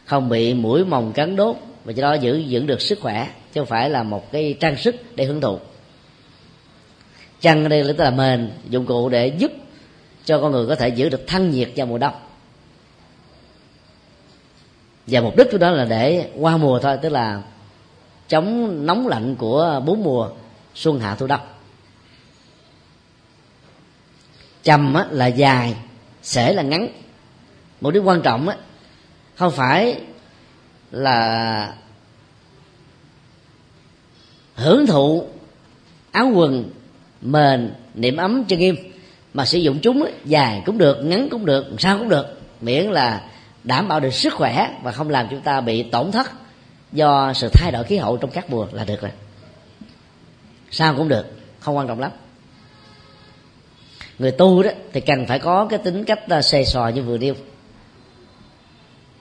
[0.05, 3.61] không bị mũi mồng cắn đốt và do đó giữ giữ được sức khỏe, chứ
[3.61, 5.59] không phải là một cái trang sức để hưởng thụ.
[7.41, 9.51] Chăn ở đây là mền, dụng cụ để giúp
[10.25, 12.13] cho con người có thể giữ được thân nhiệt vào mùa đông
[15.11, 17.41] và mục đích của đó là để qua mùa thôi tức là
[18.27, 20.29] chống nóng lạnh của bốn mùa
[20.75, 21.41] xuân hạ thu đông.
[24.63, 25.75] Trầm là dài
[26.21, 26.87] sể là ngắn.
[27.81, 28.55] Mục đích quan trọng á,
[29.35, 30.01] không phải
[30.91, 31.73] là
[34.55, 35.27] hưởng thụ
[36.11, 36.69] áo quần
[37.21, 38.75] mền niệm ấm chân nghiêm
[39.33, 42.25] mà sử dụng chúng dài cũng được ngắn cũng được sao cũng được.
[42.61, 43.30] Miễn là
[43.63, 46.31] đảm bảo được sức khỏe và không làm chúng ta bị tổn thất
[46.91, 49.11] do sự thay đổi khí hậu trong các mùa là được rồi.
[50.71, 51.25] Sao cũng được
[51.59, 52.11] không quan trọng lắm.
[54.19, 57.03] Người tu đó thì cần phải có cái tính cách à, uh, xề xò như
[57.03, 57.33] vừa nêu.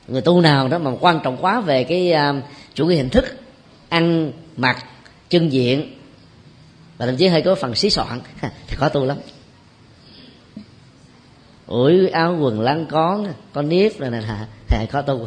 [0.08, 3.24] Người tu nào đó mà quan trọng quá về cái uh, chủ nghĩa hình thức
[3.88, 4.84] ăn mặc
[5.28, 5.94] chân diện
[6.98, 9.16] và thậm chí hơi có phần xí soạn thì khó tu lắm
[11.70, 14.46] ủi, áo quần lăn con con nếp rồi nè hả
[14.90, 15.26] khó tu.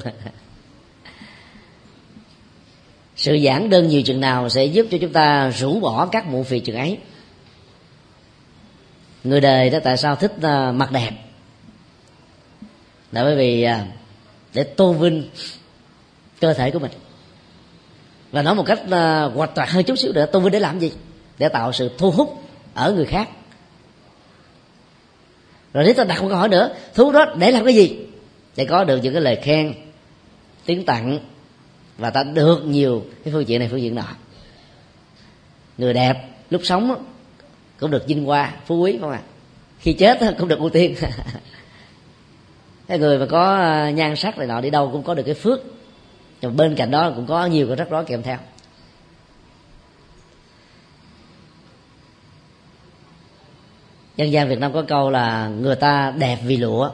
[3.15, 6.43] Sự giảng đơn nhiều chừng nào sẽ giúp cho chúng ta rũ bỏ các mụ
[6.43, 6.97] phiền chừng ấy.
[9.23, 11.11] Người đời đó tại sao thích à, mặt đẹp?
[13.11, 13.85] Là bởi vì à,
[14.53, 15.29] để tôn vinh
[16.41, 16.91] cơ thể của mình.
[18.31, 20.79] Và nói một cách à, hoạch toạc hơi chút xíu nữa, tôn vinh để làm
[20.79, 20.91] gì?
[21.37, 23.29] Để tạo sự thu hút ở người khác
[25.73, 27.97] rồi nếu ta đặt một câu hỏi nữa thu đó, để làm cái gì?
[28.55, 29.73] Để có được những cái lời khen,
[30.65, 31.19] tiếng tặng,
[31.97, 34.07] và ta được nhiều cái phương diện này, phương diện nọ.
[35.77, 37.05] Người đẹp, lúc sống
[37.79, 39.27] cũng được vinh hoa, phú quý, không ạ à?
[39.79, 40.95] khi chết cũng được ưu tiên.
[42.87, 45.33] Cái người mà có à, nhan sắc này nọ đi đâu cũng có được cái
[45.33, 45.59] phước.
[46.41, 48.37] Nhưng bên cạnh đó cũng có nhiều cái rắc rối kèm theo.
[54.17, 56.89] Dân gian việt nam có câu là người ta đẹp vì lụa.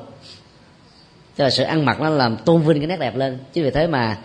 [1.35, 3.39] Tức là sự ăn mặc nó làm tôn vinh cái nét đẹp lên.
[3.53, 4.17] Chứ vì thế mà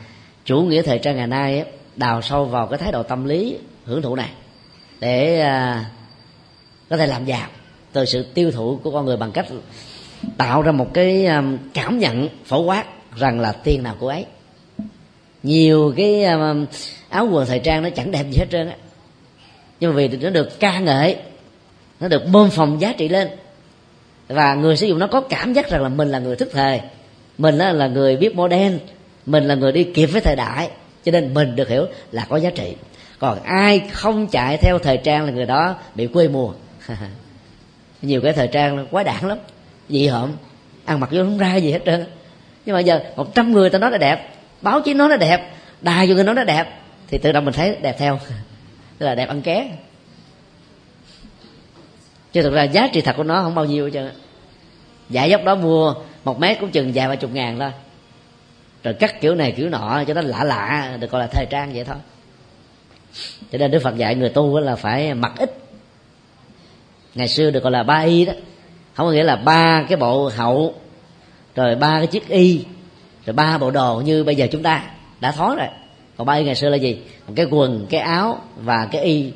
[0.45, 3.59] chủ nghĩa thời trang ngày nay ấy, đào sâu vào cái thái độ tâm lý
[3.85, 4.31] hưởng thụ này
[5.01, 5.85] để à,
[6.91, 7.49] có thể làm giàu
[7.93, 9.47] từ sự tiêu thụ của con người bằng cách
[10.37, 11.43] tạo ra một cái à,
[11.75, 12.85] cảm nhận phổ quát
[13.17, 14.27] rằng là tiền nào của ấy.
[15.43, 16.55] Nhiều cái à,
[17.09, 18.77] áo quần thời trang nó chẳng đẹp gì hết trơn á.
[19.81, 21.17] Nhưng mà vì nó được ca ngợi
[22.05, 23.29] nó được bơm phòng giá trị lên.
[24.29, 26.81] Và người sử dụng nó có cảm giác rằng là mình là người thức thời.
[27.39, 28.79] Mình là người biết modern
[29.27, 30.71] mình là người đi kịp với thời đại.
[31.05, 32.75] Cho nên mình được hiểu là có giá trị.
[33.19, 36.53] Còn ai không chạy theo thời trang là người đó bị quê mùa.
[38.03, 39.39] Nhiều cái thời trang quá đản lắm.
[39.89, 40.33] Dị hợm.
[40.85, 42.05] Ăn mặc vô không ra gì hết trơn.
[42.67, 44.29] Nhưng mà giờ một trăm người ta nói là đẹp.
[44.63, 45.51] Báo chí nói nó đẹp.
[45.81, 46.65] Đài vô người nói nó đẹp.
[47.09, 48.19] Thì tự động mình thấy đẹp theo.
[48.99, 49.71] Tức là đẹp ăn ké
[52.35, 54.11] chứ thực ra giá trị thật của nó không bao nhiêu chứ
[55.11, 57.71] giả dốc đó mua một mét cũng chừng vài ba chục ngàn thôi.
[58.83, 61.73] Rồi cắt kiểu này kiểu nọ cho nó lạ lạ, được gọi là thời trang
[61.75, 61.97] vậy thôi.
[63.53, 65.59] Cho nên đức phật dạy người tu là phải mặc ít.
[67.15, 68.33] Ngày xưa được gọi là ba y đó.
[68.95, 70.75] Không có nghĩa là ba cái bộ hậu,
[71.55, 72.65] rồi ba cái chiếc y,
[73.27, 74.83] rồi ba bộ đồ như bây giờ chúng ta
[75.21, 75.69] đã thói rồi.
[76.17, 77.03] Còn ba y ngày xưa là gì?
[77.27, 79.33] Một cái quần, cái áo và cái y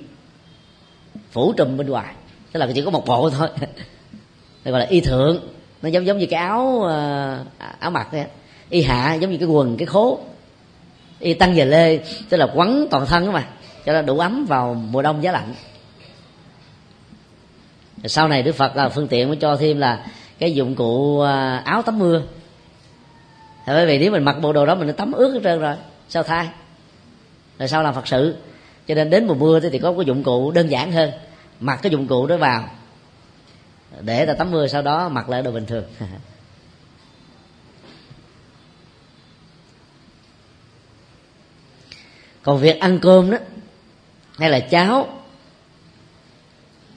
[1.30, 2.14] phủ trùm bên ngoài
[2.53, 3.49] tức là chỉ có một bộ thôi.
[4.64, 5.40] Đây gọi là y thượng.
[5.82, 8.24] Nó giống giống như cái áo ờ, à, áo mặc vậy,
[8.70, 10.18] y hạ giống như cái quần cái khố.
[11.18, 13.49] Y tăng về lê tức là quấn toàn thân đó mà.
[13.84, 15.55] Cho nó đủ ấm vào mùa đông giá lạnh.
[18.05, 20.07] Sau này đức phật là phương tiện mới cho thêm là
[20.38, 22.22] cái dụng cụ ờ, áo tắm mưa.
[23.66, 25.76] Bởi vì nếu mình mặc bộ đồ đó mình tắm ướt hết trơn rồi
[26.09, 26.49] sao thay?
[27.59, 28.36] Rồi sau làm phật sự.
[28.88, 31.11] Cho nên đến mùa mưa thì có cái dụng cụ đơn giản hơn
[31.61, 32.69] mặc cái dụng cụ đó vào.
[34.01, 35.85] Để ta tắm mưa sau đó, mặc lại đồ bình thường.
[42.43, 43.39] Còn việc ăn cơm đó,
[44.39, 45.09] hay là cháo,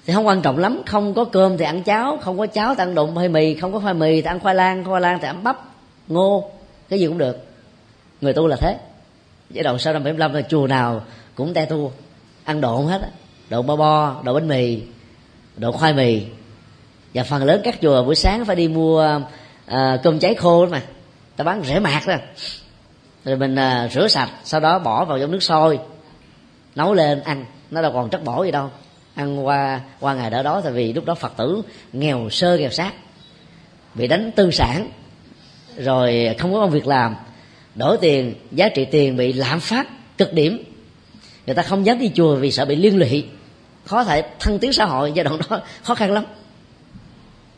[0.05, 0.82] thì không quan trọng lắm.
[0.86, 3.74] Không có cơm thì ăn cháo, không có cháo thì ăn đụng hay mì, không
[3.74, 5.57] có khoai mì thì ăn khoai lang khoai lang thì ăn bắp,
[6.07, 6.51] ngô,
[6.89, 7.38] cái gì cũng được.
[8.22, 8.78] Người tu là thế.
[9.49, 11.01] Giai đoạn sau năm 75 là chùa nào
[11.36, 11.91] cũng te tu
[12.43, 13.01] ăn độn hết
[13.51, 14.81] đậu bo bo đậu bánh mì
[15.57, 16.21] đậu khoai mì.
[17.13, 19.21] Và phần lớn các chùa buổi sáng phải đi mua
[19.65, 20.81] à, cơm cháy khô đó mà.
[21.35, 22.15] Ta bán rẻ mạt đó.
[23.25, 25.79] Rồi mình à, rửa sạch sau đó bỏ vào trong nước sôi
[26.75, 27.45] nấu lên ăn.
[27.71, 28.69] Nó đâu còn chất bỏ gì đâu.
[29.15, 31.61] Ăn qua qua ngày đó đó tại vì lúc đó phật tử
[31.93, 32.93] nghèo sơ nghèo sát
[33.95, 34.89] bị đánh tư sản
[35.77, 37.15] rồi không có công việc làm
[37.75, 39.87] đổi tiền giá trị tiền bị lạm phát
[40.17, 40.63] cực điểm.
[41.45, 43.25] Người ta không dám đi chùa vì sợ bị liên lụy
[43.86, 46.25] khó thể thăng tiến xã hội giai đoạn đó, khó khăn lắm.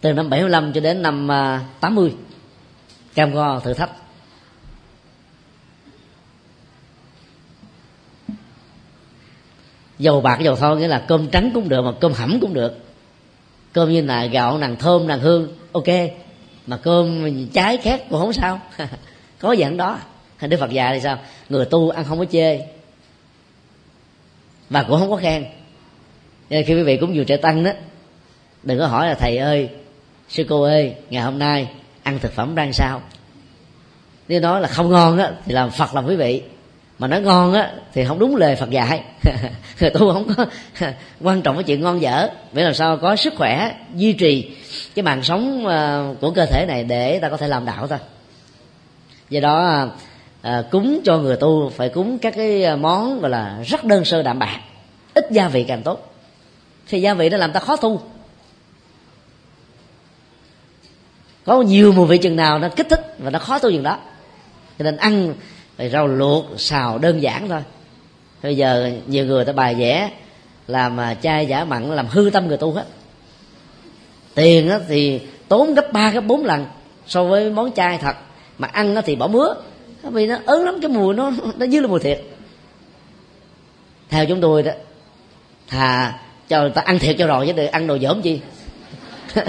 [0.02, 2.16] Từ năm 75 cho đến năm à, 80
[3.14, 3.90] cam go, thử thách.
[10.00, 12.78] Dầu bạc dầu thô nghĩa là cơm trắng cũng được mà cơm hẩm cũng được.
[13.74, 15.88] Cơm như là gạo, nàng thơm, nàng hương, ok.
[16.68, 18.62] Mà cơm trái khác cũng không sao.
[19.40, 20.00] Có dạng đó.
[20.42, 21.20] Đức phật dạy thì sao?
[21.50, 22.60] Người tu ăn không có chê.
[24.70, 25.46] Và cũng không có khen
[26.54, 27.72] nên khi quý vị cúng dường trẻ tăng đó
[28.64, 29.70] đừng có hỏi là thầy ơi
[30.30, 31.68] sư cô ơi ngày hôm nay
[32.04, 33.02] ăn thực phẩm ra sao?
[34.28, 36.42] Nếu nói là không ngon á thì làm phật làm quý vị.
[37.00, 39.02] Mà nói ngon á thì không đúng lời phật dạy.
[39.80, 40.46] Tôi tu không có
[41.22, 42.28] quan trọng cái chuyện ngon dở.
[42.54, 44.56] Để làm sao có sức khỏe duy trì
[44.96, 48.00] cái mạng sống à, của cơ thể này để ta có thể làm đạo thôi.
[49.30, 49.88] Do đó
[50.42, 54.24] à, cúng cho người tu phải cúng các cái món gọi là rất đơn sơ
[54.24, 54.60] đạm bạc
[55.14, 56.13] ít gia vị càng tốt
[56.88, 58.02] thì gia vị nó làm ta khó tu
[61.46, 63.98] có nhiều mùi vị chừng nào nó kích thích và nó khó tu chừng đó.
[64.80, 65.34] Cho nên ăn
[65.78, 67.64] phải rau luộc, xào đơn giản thôi.
[68.44, 70.12] Bây giờ nhiều người ta bài vẽ
[70.68, 72.86] làm mà chai giả mặn làm hư tâm người tu hết.
[74.36, 76.66] Tiền thì tốn gấp ba, gấp bốn lần
[77.08, 78.16] so với món chai thật.
[78.58, 79.56] Mà ăn thì bỏ mứa.
[80.04, 82.22] Vì nó ớn lắm, cái mùi nó nó như là mùi thiệt.
[84.10, 84.72] Theo chúng tôi đó,
[85.68, 86.20] thà
[86.54, 88.40] cho người ta ăn thiệt cho rồi chứ đừng ăn đồ dởm chi.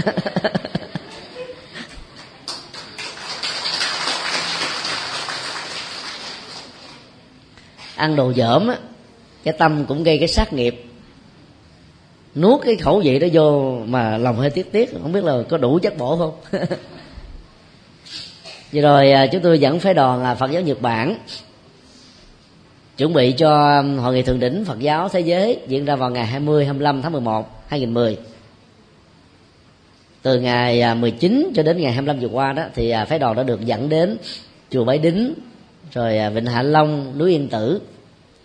[7.96, 8.76] Ăn đồ dởm á,
[9.44, 10.84] cái tâm cũng gây cái sát nghiệp.
[12.34, 15.58] Nuốt cái khẩu vị đó vô mà lòng hơi tiếc tiếc, không biết là có
[15.58, 16.32] đủ chất bổ không?
[18.72, 21.16] Vậy rồi à, chúng tôi dẫn phái đoàn là Phật giáo Nhật Bản
[22.96, 26.10] chuẩn bị cho um, hội nghị thượng đỉnh Phật giáo thế giới diễn ra vào
[26.10, 28.18] ngày 20 25 tháng 11 2010
[30.24, 33.36] từ ngày à, 19 cho đến ngày 25 vừa qua đó, thì à, phái đoàn
[33.36, 34.16] đã được dẫn đến
[34.70, 35.34] chùa Bái Đính,
[35.92, 37.80] rồi à, Vịnh Hạ Long, núi Yên Tử,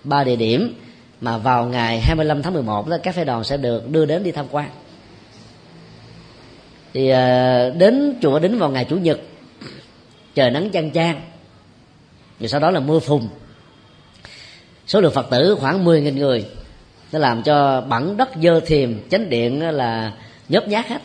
[0.03, 0.73] ba địa điểm
[1.21, 4.31] mà vào ngày 25 tháng 11 đó, các phái đoàn sẽ được đưa đến đi
[4.31, 4.69] tham quan.
[6.93, 7.07] Thì
[7.77, 9.19] đến chùa Đính vào ngày chủ nhật,
[10.35, 11.21] trời nắng chang chang,
[12.39, 13.21] rồi sau đó là mưa phùn
[14.89, 16.45] số lượng phật tử khoảng 10.000 người.
[17.11, 20.13] Nó làm cho bẩn đất dơ thiềm chánh điện là
[20.49, 21.01] nhớp nhát hết.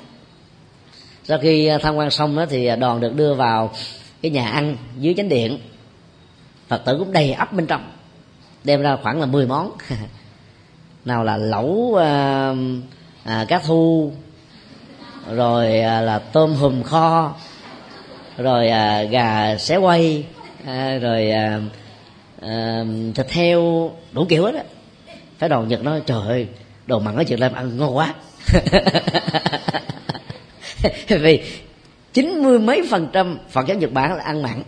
[1.24, 3.70] Sau khi à, tham quan xong đó thì à, đoàn được đưa vào
[4.22, 5.58] cái nhà ăn dưới chánh điện.
[6.68, 7.90] Phật tử cũng đầy ấp bên trong
[8.64, 9.70] đem ra khoảng là 10 món.
[11.04, 12.52] Nào là lẩu à,
[13.24, 14.12] à, cá thu
[15.30, 17.34] rồi à, là tôm hùm kho
[18.36, 20.24] rồi à, gà xé quay
[20.66, 21.60] à, rồi à,
[22.44, 22.84] À,
[23.14, 24.64] thịt heo đủ kiểu hết á.
[25.38, 26.48] Phải đầu nhật nói trời ơi,
[26.86, 28.14] đồ mặn ở chuyện làm ăn ngon quá.
[31.08, 31.42] Vì
[32.12, 34.62] chín mươi mấy phần trăm phật giáo nhật bản là ăn mặn.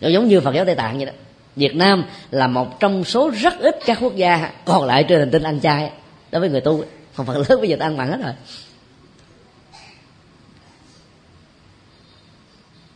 [0.00, 1.12] Nó giống như phật giáo tây tạng vậy đó.
[1.56, 5.30] Việt nam là một trong số rất ít các quốc gia còn lại trên hành
[5.30, 5.90] tinh ăn chay
[6.30, 6.84] đối với người tu.
[7.14, 8.32] Không phần lớn, bây giờ ăn mặn hết rồi.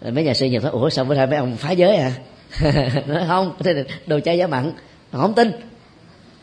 [0.00, 2.12] Rồi mấy nhà sư nhật nói, ủa, sao bữa nay mấy ông phá giới à
[3.06, 4.72] nói không thế là đồ chay giá mặn.
[5.12, 5.50] Nó không tin.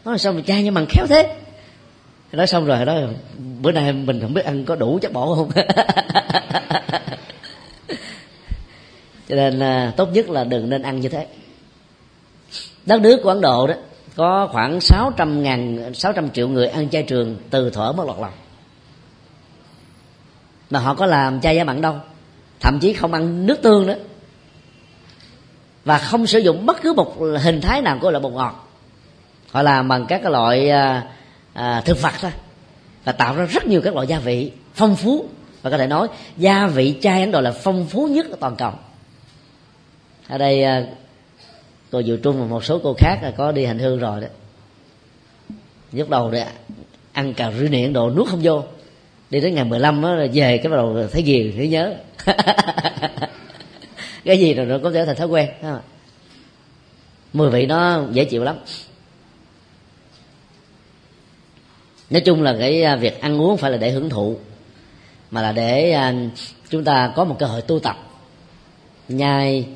[0.05, 1.35] Nói sao mà chay giá mặn khéo thế?
[2.31, 2.97] Nói xong rồi đó
[3.61, 5.51] bữa nay mình không biết ăn có đủ chất bổ không?
[9.29, 11.27] Cho nên à, tốt nhất là đừng nên ăn như thế.
[12.85, 13.73] Đất nước của ấn độ đó
[14.15, 18.33] có khoảng 600 ngàn 600 triệu người ăn chay trường từ thở mất lọt lòng.
[20.69, 21.95] Mà họ có làm chay giá mặn đâu.
[22.59, 23.97] Thậm chí không ăn nước tương nữa
[25.85, 28.69] và không sử dụng bất cứ một hình thái nào của loại bột ngọt.
[29.51, 31.03] Họ làm bằng các cái loại à,
[31.53, 32.31] à, thực vật thôi.
[33.03, 35.25] Và tạo ra rất nhiều các loại gia vị phong phú.
[35.61, 36.07] Và có thể nói
[36.37, 38.71] gia vị chai ấn độ là phong phú nhất ở toàn cầu.
[40.27, 40.83] Ở đây à,
[41.91, 44.27] cô Diệu Trung và một số cô khác là có đi hành hương rồi đó.
[45.91, 46.45] Lúc đầu đấy
[47.11, 48.63] ăn cà ri niệm đồ nuốt không vô.
[49.29, 51.95] Đi đến ngày 15 đó, là về cái bắt đầu thấy gì thấy nhớ.
[54.25, 55.49] cái gì rồi nó có thể thành thói quen
[57.33, 58.55] mùi vị nó dễ chịu lắm.
[62.09, 64.37] Nói chung là cái à, việc ăn uống phải là để hưởng thụ,
[65.31, 66.13] mà là để à,
[66.69, 67.97] chúng ta có một cơ hội tu tập,
[69.07, 69.67] nhai,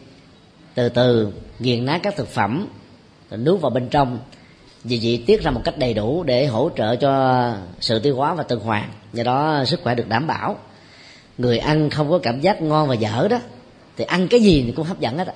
[0.75, 2.67] từ từ, nghiền nát các thực phẩm
[3.37, 4.19] nuốt vào bên trong.
[4.83, 8.33] Vì vậy tiết ra một cách đầy đủ để hỗ trợ cho sự tiêu hóa
[8.33, 10.57] và tuần hoàn, do đó sức khỏe được đảm bảo.
[11.37, 13.39] Người ăn không có cảm giác ngon và dở đó
[13.99, 15.33] thì ăn cái gì thì cũng hấp dẫn hết á.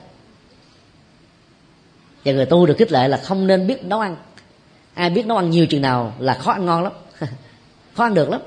[2.25, 4.15] Và người tu được khích lệ là không nên biết nấu ăn.
[4.93, 6.93] Ai biết nấu ăn nhiều chừng nào là khó ăn ngon lắm.
[7.93, 8.41] Khó ăn được lắm.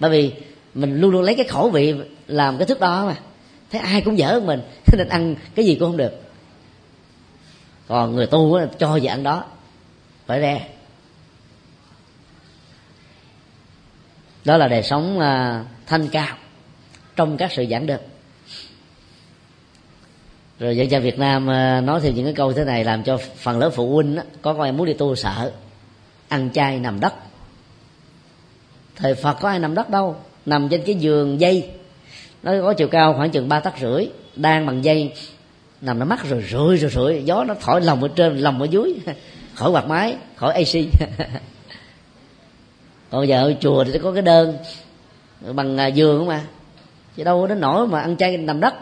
[0.00, 0.32] Bởi vì
[0.74, 1.94] mình luôn luôn lấy cái khẩu vị
[2.26, 3.16] làm cái thức đó mà.
[3.70, 4.60] Thấy ai cũng dở hơn mình,
[4.92, 6.12] nên ăn cái gì cũng không được.
[7.88, 9.44] Còn người tu cho gì ăn đó.
[10.26, 10.58] Phải ra
[14.44, 16.36] đó là đời sống à, thanh cao
[17.16, 18.00] trong các sự giảng được
[20.58, 23.16] rồi dân gian Việt Nam ờ, nói thêm những cái câu thế này làm cho
[23.16, 25.52] phần lớn phụ huynh đó, có con em muốn đi tu sợ.
[26.28, 27.14] Ăn chay nằm đất.
[28.96, 31.70] Thời Phật có ai nằm đất đâu nằm trên cái giường dây.
[32.42, 34.06] Nó có chiều cao khoảng chừng ba tấc rưỡi
[34.36, 35.12] đang bằng dây.
[35.80, 37.22] Nằm nó mắt rồi rưỡi rồi rưỡi.
[37.24, 38.94] Gió nó thổi lòng ở trên lòng ở dưới.
[39.54, 40.84] Khỏi quạt máy khỏi ac
[43.10, 44.56] còn giờ ở chùa thì có cái đơn
[45.52, 46.40] bằng à, giường mà.
[47.16, 48.74] Chứ đâu có đến nổi mà ăn chay nằm đất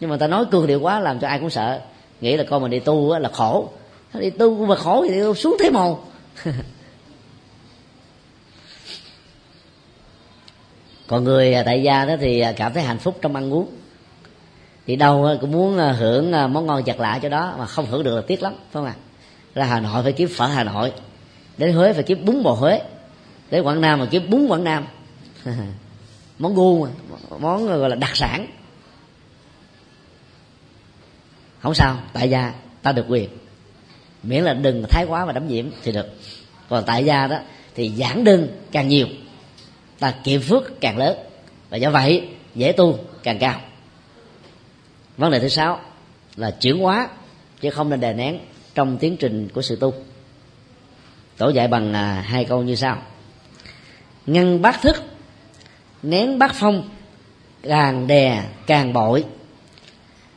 [0.00, 1.80] nhưng mà ta nói cường điệu quá, làm cho ai cũng sợ.
[2.20, 3.68] Nghĩ là con mình đi tu là khổ.
[4.14, 6.04] Đi tu mà khổ thì xuống thế màu
[11.06, 13.68] còn người à, tại gia đó thì à, cảm thấy hạnh phúc trong ăn uống.
[14.86, 18.02] Thì đâu cũng muốn à, hưởng món ngon giặt lạ cho đó, mà không hưởng
[18.02, 18.94] được là tiếc lắm, phải không ạ?
[19.54, 20.92] Ra hà nội phải kiếm phở hà nội.
[21.58, 22.80] Đến huế phải kiếm bún bò huế.
[23.50, 24.86] Đến quảng nam mà kiếm bún quảng nam.
[26.38, 26.88] Món gu mà,
[27.38, 28.46] món, gọi là đặc sản
[31.66, 32.52] không sao, tại gia
[32.82, 33.28] ta được quyền.
[34.22, 36.06] Miễn là đừng thái quá và đấm nhiễm thì được.
[36.68, 37.36] Còn tại gia đó
[37.74, 39.06] thì giảng đơn càng nhiều,
[39.98, 41.18] ta kiệm phước càng lớn.
[41.70, 43.60] Và do vậy, dễ tu càng cao.
[45.16, 45.80] Vấn đề thứ sáu
[46.36, 47.08] là chuyển hóa,
[47.60, 48.38] chứ không nên đè nén
[48.74, 49.94] trong tiến trình của sự tu.
[51.36, 53.02] Tổ dạy bằng à, hai câu như sau.
[54.26, 55.02] Ngăn bát thức,
[56.02, 56.88] nén bát phong,
[57.62, 59.24] càng đè càng bội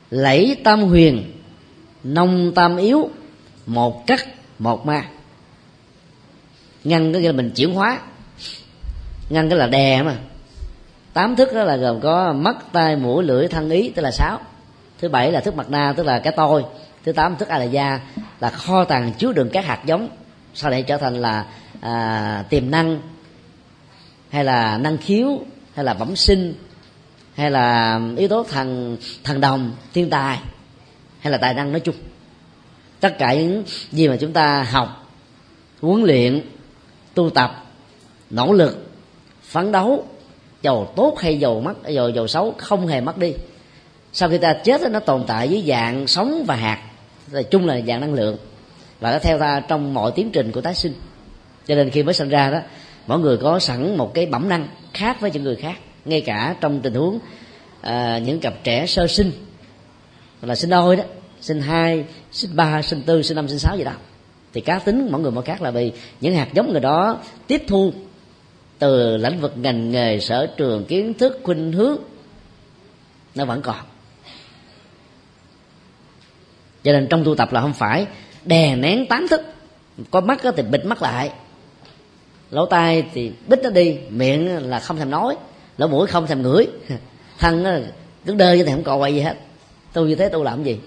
[0.09, 1.31] lẫy tam huyền
[2.03, 3.09] nông tam yếu
[3.65, 4.27] một cắt
[4.59, 5.03] một ma.
[6.83, 7.99] Ngăn cái là mình chuyển hóa.
[9.29, 10.15] Ngăn cái là đè mà.
[11.13, 14.39] Tám thức đó là gồm có mắt tai mũi lưỡi thân ý tức là sáu.
[14.99, 16.63] Thứ bảy là thức mặt na tức là cái tôi.
[17.05, 17.99] Thứ tám thức a là da
[18.39, 20.09] là kho tàng chứa đựng các hạt giống.
[20.53, 21.45] Sau này trở thành là
[21.81, 23.01] à, tiềm năng
[24.29, 25.39] hay là năng khiếu
[25.73, 26.53] hay là bẩm sinh
[27.39, 30.39] hay là yếu tố thần thần đồng, thiên tài,
[31.19, 31.95] hay là tài năng nói chung.
[32.99, 35.11] Tất cả những gì mà chúng ta học,
[35.81, 36.41] huấn luyện,
[37.13, 37.65] tu tập,
[38.29, 38.91] nỗ lực,
[39.43, 40.05] phấn đấu,
[40.61, 43.33] giàu tốt hay giàu mất, giàu giàu xấu không hề mất đi.
[44.13, 46.83] Sau khi ta chết, nó tồn tại dưới dạng sống và hạt,
[47.31, 48.37] là chung là dạng năng lượng,
[48.99, 50.93] và nó theo ta trong mọi tiến trình của tái sinh.
[51.67, 52.59] Cho nên khi mới sinh ra đó,
[53.07, 55.75] mỗi người có sẵn một cái bẩm năng khác với những người khác
[56.05, 57.19] ngay cả trong tình huống
[57.81, 59.31] à, những cặp trẻ sơ sinh
[60.41, 61.03] là sinh đôi đó
[61.41, 63.93] sinh hai sinh ba sinh tư sinh năm sinh sáu gì đó
[64.53, 65.91] thì cá tính mỗi người mỗi khác là vì
[66.21, 67.93] những hạt giống người đó tiếp thu
[68.79, 71.97] từ lĩnh vực ngành nghề sở trường kiến thức khuynh hướng
[73.35, 73.79] nó vẫn còn.
[76.83, 78.05] Cho nên trong tu tập là không phải
[78.45, 79.41] đè nén tán thức
[80.11, 81.31] có mắt thì bịt mắt lại
[82.51, 85.35] lỗ tai thì bít nó đi miệng là không thèm nói
[85.79, 86.67] lỗ mũi không thèm ngửi.
[87.39, 87.71] Thân nó
[88.25, 89.37] cứ đơ như thế không còn quay gì hết.
[89.93, 90.79] Tu như thế tu làm gì?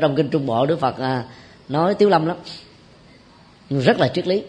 [0.00, 1.24] Trong kinh trung bộ đức phật à,
[1.68, 2.36] nói tiếu lâm lắm.
[3.70, 4.42] Rất là triết lý.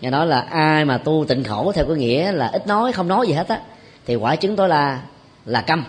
[0.00, 3.08] Nghe nói là ai mà tu tịnh khổ theo cái nghĩa là ít nói, không
[3.08, 3.60] nói gì hết á,
[4.06, 5.02] thì quả chứng tôi là
[5.44, 5.84] là câm.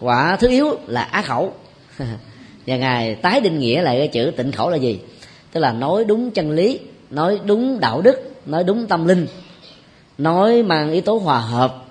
[0.00, 1.52] Quả thứ yếu là á khẩu.
[2.66, 5.00] Và ngài tái định nghĩa lại cái chữ tịnh khẩu là gì?
[5.52, 6.80] Tức là nói đúng chân lý,
[7.10, 9.26] nói đúng đạo đức, nói đúng tâm linh
[10.18, 11.84] nói mang yếu tố hòa hợp.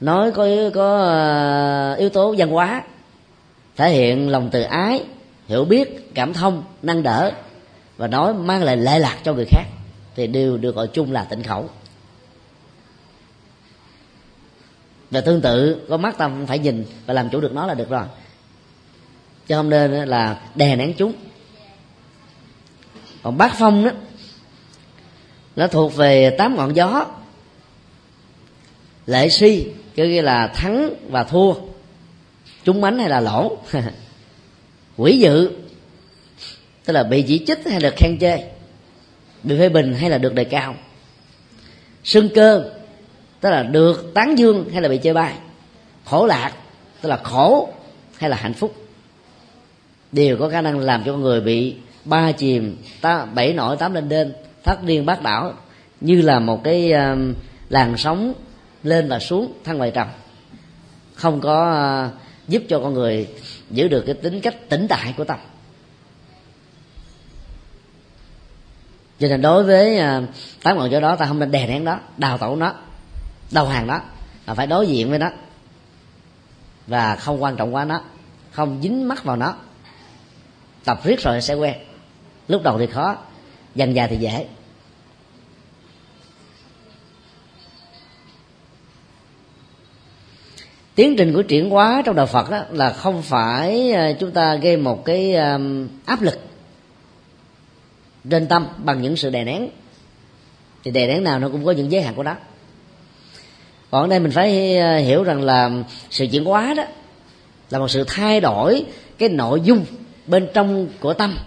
[0.00, 2.82] Nói có có ờ, yếu tố văn hóa.
[3.76, 5.04] Thể hiện lòng từ ái,
[5.46, 7.32] hiểu biết, cảm thông, nâng đỡ.
[7.96, 9.64] Và nói mang lại lệ lạc cho người khác.
[10.16, 11.68] Thì đều được gọi chung là tịnh khẩu.
[15.10, 17.90] Và tương tự, có mắt ta phải nhìn và làm chủ được nó là được
[17.90, 18.04] rồi.
[19.46, 21.12] Chứ không nên là đè nén chúng.
[23.22, 23.90] Còn bát phong đó,
[25.56, 27.06] nó thuộc về tám ngọn gió
[29.08, 31.54] lệ si có nghĩa là thắng và thua.
[32.64, 33.58] Trúng mánh hay là lỗ.
[34.96, 35.50] Quỷ dự.
[36.84, 38.38] Tức là bị chỉ trích hay được khen chê.
[39.42, 40.74] Bị phê bình hay là được đề cao.
[42.04, 42.70] Sân cơ.
[43.40, 45.34] Tức là được tán dương hay là bị chê bai.
[46.04, 46.52] Khổ lạc.
[47.00, 47.68] Tức là khổ
[48.18, 48.74] hay là hạnh phúc.
[50.12, 53.94] Đều có khả năng làm cho con người bị ba chìm ta bảy nổi tám
[53.94, 54.32] lên đên
[54.64, 55.52] thất điên bát đảo
[56.00, 57.36] như là một cái uh,
[57.68, 58.34] làn sóng
[58.82, 60.08] lên và xuống thăng ngoài trầm
[61.18, 62.10] không có à,
[62.48, 63.28] giúp cho con người
[63.70, 65.38] giữ được cái tính cách tĩnh tại của tâm.
[69.18, 70.22] Cho nên đối với à,
[70.62, 72.74] tám ngọn gió đó, ta không nên đè nén đó đào tẩu nó,
[73.50, 74.00] đầu hàng đó
[74.46, 75.30] mà phải đối diện với nó.
[76.86, 78.00] Và không quan trọng quá nó,
[78.50, 79.54] không dính mắt vào nó.
[80.84, 81.74] Tập riết rồi sẽ quen.
[82.48, 83.16] Lúc đầu thì khó,
[83.74, 84.46] dần dài thì dễ.
[90.98, 94.54] Tiến trình của chuyển hóa trong đạo phật đó là không phải ờ, chúng ta
[94.54, 95.34] gây một cái
[96.06, 96.38] áp lực
[98.30, 99.68] trên tâm bằng những sự đè nén.
[100.84, 102.34] Thì đè nén nào nó cũng có những giới hạn của nó.
[103.90, 105.70] Còn ở đây mình phải ờ, hiểu rằng là
[106.10, 106.84] sự chuyển hóa đó
[107.70, 108.84] là một sự thay đổi
[109.18, 109.84] cái nội dung
[110.26, 111.38] bên trong của tâm.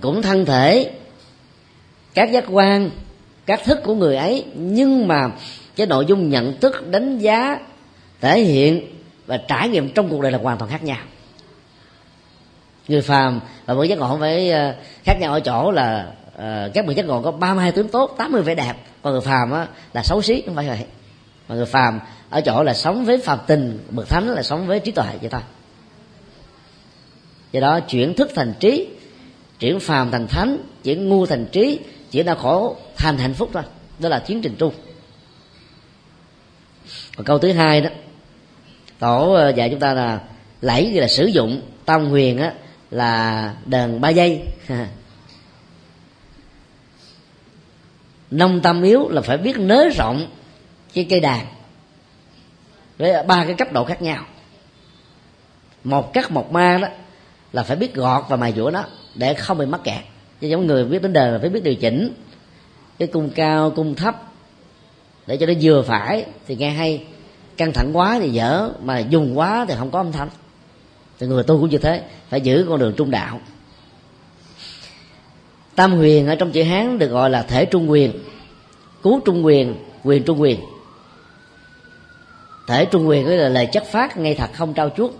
[0.00, 0.90] Cũng thân thể,
[2.14, 2.90] các giác quan,
[3.46, 5.30] các thức của người ấy, nhưng mà
[5.76, 7.58] cái nội dung nhận thức, đánh giá
[8.22, 8.86] thể hiện
[9.26, 10.98] và trải nghiệm trong cuộc đời là hoàn toàn khác nhau.
[12.88, 16.74] Người phàm và mỗi giác ngộ không phải ờ, khác nhau ở chỗ là uh,
[16.74, 18.74] các bậc giác ngộ có 32 tướng tốt 80 vẻ đẹp.
[19.02, 20.84] Còn người phàm á, là xấu xí không phải vậy.
[21.48, 22.00] Mà người phàm
[22.30, 25.30] ở chỗ là sống với phàm tình bậc thánh là sống với trí tuệ vậy
[25.30, 25.40] thôi.
[27.52, 28.88] Do đó chuyển thức thành trí
[29.58, 31.78] chuyển phàm thành thánh chuyển ngu thành trí
[32.10, 33.62] chuyển đau khổ thành hạnh phúc thôi.
[33.98, 34.72] Đó là tiến trình trung
[37.16, 37.90] còn câu thứ hai đó
[39.02, 40.20] tổ ờ, dạy chúng ta là
[40.60, 42.52] lẫy là sử dụng tam huyền á,
[42.90, 44.42] là đờn ba giây
[48.30, 50.26] nông tâm yếu là phải biết nới rộng
[50.94, 51.46] cái cây đàn
[52.98, 54.24] với ba cái cấp độ khác nhau.
[55.84, 56.88] Một cắt, một ma đó
[57.52, 58.84] là phải biết gọt và mài dũa nó
[59.14, 60.04] để không bị mắc kẹt.
[60.40, 62.12] Chứ giống người biết đến đời là phải biết điều chỉnh.
[62.98, 64.22] Cái cung cao, cung thấp
[65.26, 67.06] để cho nó vừa phải thì nghe hay
[67.64, 70.28] căng thẳng quá thì dở, mà dùng quá thì không có âm thanh.
[71.18, 73.40] Thì người tu cũng như thế, phải giữ con đường trung đạo.
[75.74, 78.12] Tam huyền ở trong chữ hán được gọi là thể trung quyền,
[79.02, 80.60] cứu trung quyền quyền trung quyền.
[82.66, 85.10] Thể trung quyền là lời chất phát ngay thật, không trao chuốt.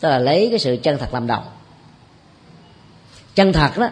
[0.00, 1.42] Tức là lấy cái sự chân thật làm đầu.
[3.34, 3.88] Chân thật đó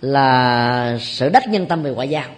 [0.00, 2.28] là sự đắc nhân tâm về ngoại giao.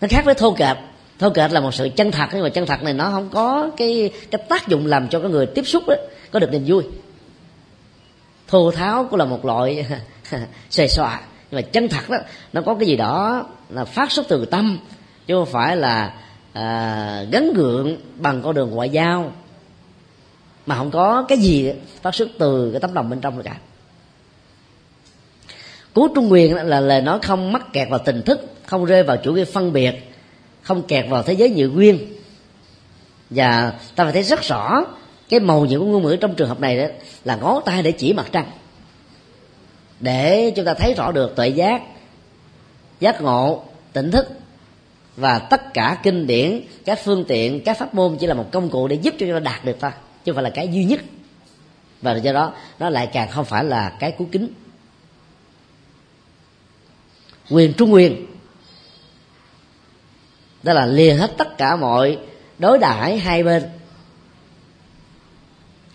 [0.00, 0.76] Nó khác với thô kệch.
[1.18, 3.70] Thô kệch là một sự chân thật nhưng mà chân thật này nó không có
[3.76, 5.94] cái cái tác dụng làm cho cái người tiếp xúc đó
[6.30, 6.84] có được niềm vui.
[8.48, 9.86] Thô tháo cũng là một loại
[10.70, 11.20] xề xòa
[11.50, 12.16] nhưng mà chân thật đó
[12.52, 14.78] nó có cái gì đó là phát xuất từ tâm
[15.26, 16.14] chứ không phải là
[16.52, 19.32] à, gắn gượng bằng con đường ngoại giao
[20.66, 21.72] mà không có cái gì
[22.02, 23.56] phát xuất từ cái tấm lòng bên trong rồi cả.
[25.94, 29.16] Cú trung quyền là lời nói không mắc kẹt vào tình thức không rơi vào
[29.16, 29.94] chủ nghĩa phân biệt,
[30.62, 31.98] không kẹt vào thế giới nhị nguyên.
[33.30, 34.84] Và ta phải thấy rất rõ,
[35.28, 36.84] cái màu nhiệm của ngôn ngữ trong trường hợp này đó
[37.24, 38.50] là ngón tay để chỉ mặt trăng.
[40.00, 41.82] Để chúng ta thấy rõ được tuệ giác
[43.00, 44.26] giác ngộ, tỉnh thức
[45.16, 48.70] và tất cả kinh điển, các phương tiện, các pháp môn chỉ là một công
[48.70, 49.90] cụ để giúp cho chúng ta đạt được thôi
[50.24, 51.00] chứ không phải là cái duy nhất.
[52.02, 54.48] Và do đó, nó lại càng không phải là cái cú kính.
[57.50, 58.26] Quyền trung quyền
[60.62, 62.18] đó là lìa hết tất cả mọi
[62.58, 63.62] đối đãi hai bên.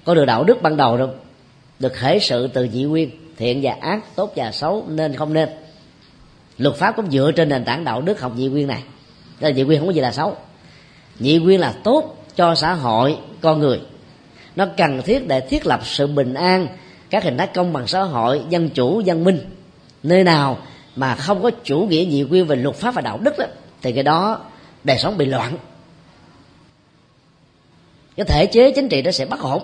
[0.05, 1.09] Có được đạo đức ban đầu đâu
[1.79, 5.49] được khởi sự từ dị nguyên thiện và ác tốt và xấu nên không nên.
[6.57, 8.83] Luật pháp cũng dựa trên nền tảng đạo đức học dị nguyên này.
[9.39, 10.37] Đó là dị nguyên không có gì là xấu.
[11.19, 13.81] Dị nguyên là tốt cho xã hội con người.
[14.55, 16.67] Nó cần thiết để thiết lập sự bình an
[17.09, 19.39] các hình thái công bằng xã hội dân chủ dân minh.
[20.03, 20.57] Nơi nào
[20.95, 23.45] mà không có chủ nghĩa nhị nguyên về luật pháp và đạo đức đó,
[23.81, 24.41] thì cái đó
[24.83, 25.57] đời sống bị loạn.
[28.15, 29.63] Cái thể chế chính trị nó sẽ bất ổn.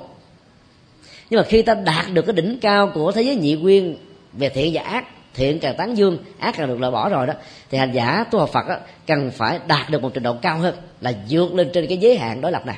[1.29, 3.97] Nhưng mà khi ta đạt được cái đỉnh cao của thế giới nhị nguyên
[4.33, 7.33] về thiện và ác thiện càng tán dương ác càng được loại bỏ rồi đó
[7.69, 8.75] thì hành giả tu học phật đó,
[9.07, 12.17] cần phải đạt được một trình độ cao hơn là vượt lên trên cái giới
[12.17, 12.77] hạn đối lập này.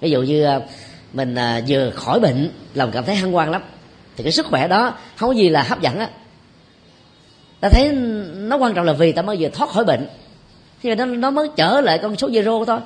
[0.00, 0.60] Ví dụ như à,
[1.12, 3.62] mình à, vừa khỏi bệnh lòng cảm thấy hân hoan lắm
[4.16, 6.10] thì cái sức khỏe đó không có gì là hấp dẫn á.
[7.60, 7.92] Ta thấy
[8.34, 10.06] nó quan trọng là vì ta mới vừa thoát khỏi bệnh
[10.82, 12.78] thì nó nó mới trở lại con số zero thôi.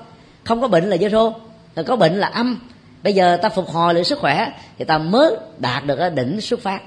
[0.44, 1.32] Không có bệnh là zero
[1.76, 2.60] rồi có bệnh là âm.
[3.02, 6.40] Bây giờ ta phục hồi lại sức khỏe thì ta mới đạt được cái đỉnh
[6.40, 6.82] xuất phát.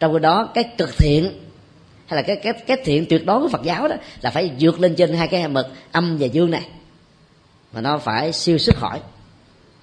[0.00, 1.40] Trong khi đó, cái cực thiện,
[2.06, 4.80] hay là cái cái cái thiện tuyệt đối của Phật giáo đó, là phải vượt
[4.80, 6.66] lên trên hai cái mực, âm và dương này.
[7.72, 9.00] Mà nó phải siêu sức khỏi.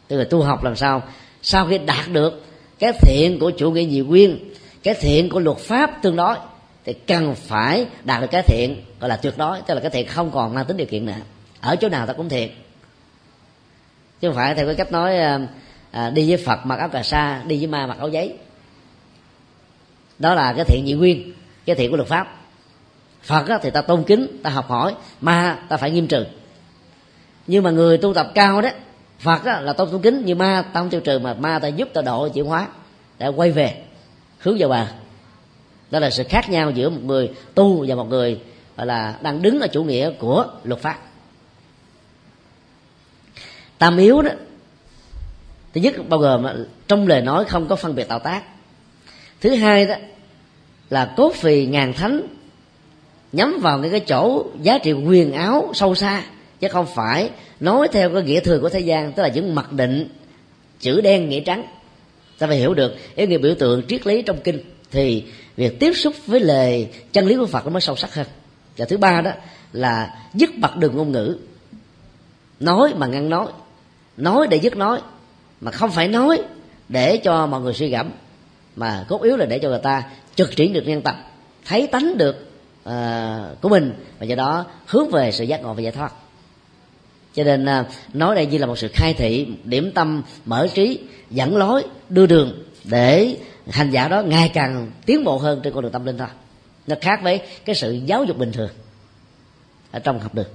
[0.08, 1.02] Tức là tu học làm sao?
[1.42, 2.46] Sau khi đạt được
[2.80, 6.36] cái thiện của chủ nghĩa nhị nguyên, cái thiện của luật pháp tương đối
[6.86, 10.08] thì cần phải đạt được cái thiện gọi là tuyệt đối tức là cái thiện
[10.08, 11.14] không còn mang tính điều kiện nữa.
[11.62, 12.52] Ở chỗ nào ta cũng thiện.
[14.22, 15.18] Chứ không phải theo cái cách nói
[15.92, 18.38] à, đi với phật mặc áo cà sa đi với ma mặc áo giấy.
[20.20, 21.34] Đó là cái thiện nhị nguyên
[21.66, 22.40] cái thiện của luật pháp.
[23.24, 26.26] Phật á, thì ta tôn kính ta học hỏi ma ta phải nghiêm trừ.
[27.48, 28.70] Nhưng mà người tu tập cao đó
[29.20, 31.68] phật á, là tôn tôn kính như ma ta không tiêu trừ mà ma ta
[31.68, 32.68] giúp ta độ chuyển hóa
[33.20, 33.82] để quay về
[34.40, 34.86] hướng vào bờ
[35.94, 38.40] đó là sự khác nhau giữa một người tu và một người,
[38.78, 41.00] gọi là, đang đứng ở chủ nghĩa của luật pháp.
[43.78, 44.32] Tam yếu đó,
[45.74, 46.46] thứ nhất bao gồm
[46.88, 48.44] trong lời nói không có phân biệt tạo tác.
[49.42, 49.96] Thứ hai đó
[50.90, 52.22] là cốt vì ngàn thánh
[53.32, 56.24] nhắm vào những cái chỗ giá trị quyền áo sâu xa,
[56.60, 57.30] chứ không phải
[57.60, 60.10] nói theo cái nghĩa thường của thế gian, tức là những mặc định
[60.80, 61.66] chữ đen, nghĩa trắng.
[62.40, 65.24] Ta phải hiểu được, ý nghĩa biểu tượng triết lý trong kinh thì
[65.56, 68.28] việc tiếp xúc với lời chân lý của phật nó mới sâu sắc hơn.
[68.78, 69.32] Và thứ ba đó
[69.74, 71.38] là dứt bật đường ngôn ngữ.
[72.60, 73.48] Nói mà ngăn nói.
[74.18, 75.02] Nói để dứt nói.
[75.62, 76.42] Mà không phải nói
[76.90, 78.10] để cho mọi người suy gẫm.
[78.76, 80.04] Mà cốt yếu là để cho người ta
[80.36, 81.16] trực triển được nhân tâm.
[81.66, 82.36] Thấy tánh được
[82.90, 82.94] uh,
[83.62, 83.94] của mình.
[84.20, 86.14] Và do đó hướng về sự giác ngộ và giải thoát.
[87.34, 91.00] Cho nên uh, nói đây như là một sự khai thị điểm tâm mở trí
[91.30, 93.38] dẫn lối đưa đường để
[93.70, 96.28] hành giả đó ngày càng tiến bộ hơn trên con đường tâm linh thôi.
[96.88, 98.72] Nó khác với cái sự giáo dục bình thường
[99.92, 100.48] ở trong học đường.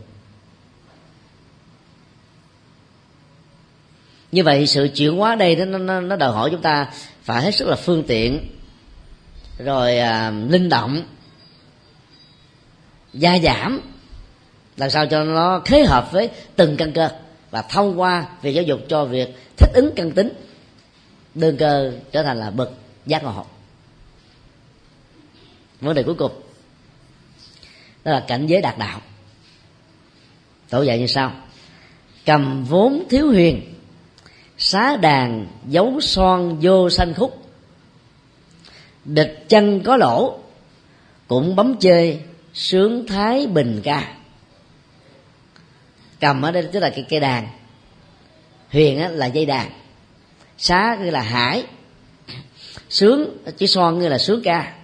[4.33, 6.91] Như vậy sự chuyển hóa đây nó, nó, nó đòi hỏi chúng ta
[7.23, 8.49] phải hết sức là phương tiện
[9.59, 11.03] rồi à, linh động
[13.13, 13.81] gia giảm
[14.77, 17.11] làm sao cho nó khế hợp với từng căn cơ
[17.51, 20.33] và thông qua việc giáo dục cho việc thích ứng căn tính
[21.35, 22.73] đơn cơ trở thành là bậc
[23.09, 23.47] giác ngộ.
[25.81, 26.33] Vấn đề cuối cùng
[28.05, 29.01] đó là cảnh giới đạt đạo.
[30.69, 31.33] Tổ dạy như sau.
[32.25, 33.75] Cầm vốn thiếu huyền
[34.59, 37.51] xá đàn dấu son vô sanh khúc.
[39.05, 40.39] Địch chân có lỗ
[41.29, 42.21] cũng bấm chơi
[42.55, 44.15] sướng thái bình ca.
[46.21, 47.49] Cầm ở đây tức là cái cây đàn.
[48.73, 49.71] Huyền á, là dây đàn
[50.59, 51.65] xá là hải
[52.89, 54.75] sướng chữ son như là sướng ca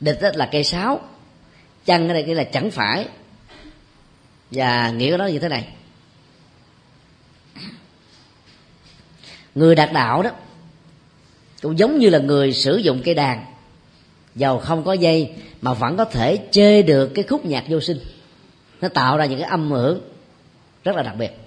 [0.00, 1.00] địch đó là cây sáo
[1.84, 3.08] chân ở đây nghĩa là chẳng phải.
[4.50, 5.68] Và nghĩa của nó như thế này.
[9.54, 10.30] Người đạt đạo đó,
[11.62, 13.44] cũng giống như là người sử dụng cây đàn.
[14.34, 17.98] Giàu không có dây, mà vẫn có thể chơi được cái khúc nhạc vô sinh.
[18.80, 20.00] Nó tạo ra những cái âm hưởng
[20.84, 21.39] rất là đặc biệt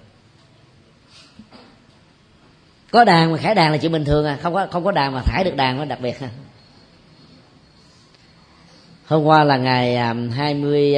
[2.94, 4.38] có đàn mà khải đàn là chuyện bình thường à.
[4.42, 6.28] Không có không có đàn mà thải được đàn nó đặc biệt ha.
[9.06, 10.96] Hôm qua là ngày à, à, à, hai mươi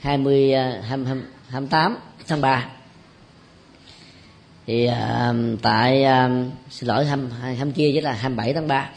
[0.00, 1.96] hai mươi hai mươi tám
[2.26, 2.68] tháng ba.
[4.66, 6.30] Thì uh, tại uh,
[6.70, 8.90] xin lỗi hôm hôm kia chính là 27 tháng 3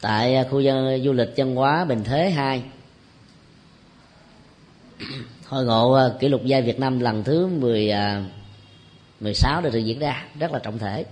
[0.00, 2.62] tại uh, khu dân, du lịch văn hóa Bình Thế 2
[5.46, 8.43] hội ngộ uh, kỷ lục gia Việt Nam lần thứ 10 uh,
[9.20, 11.04] 16 đã được diễn ra, rất là trọng thể.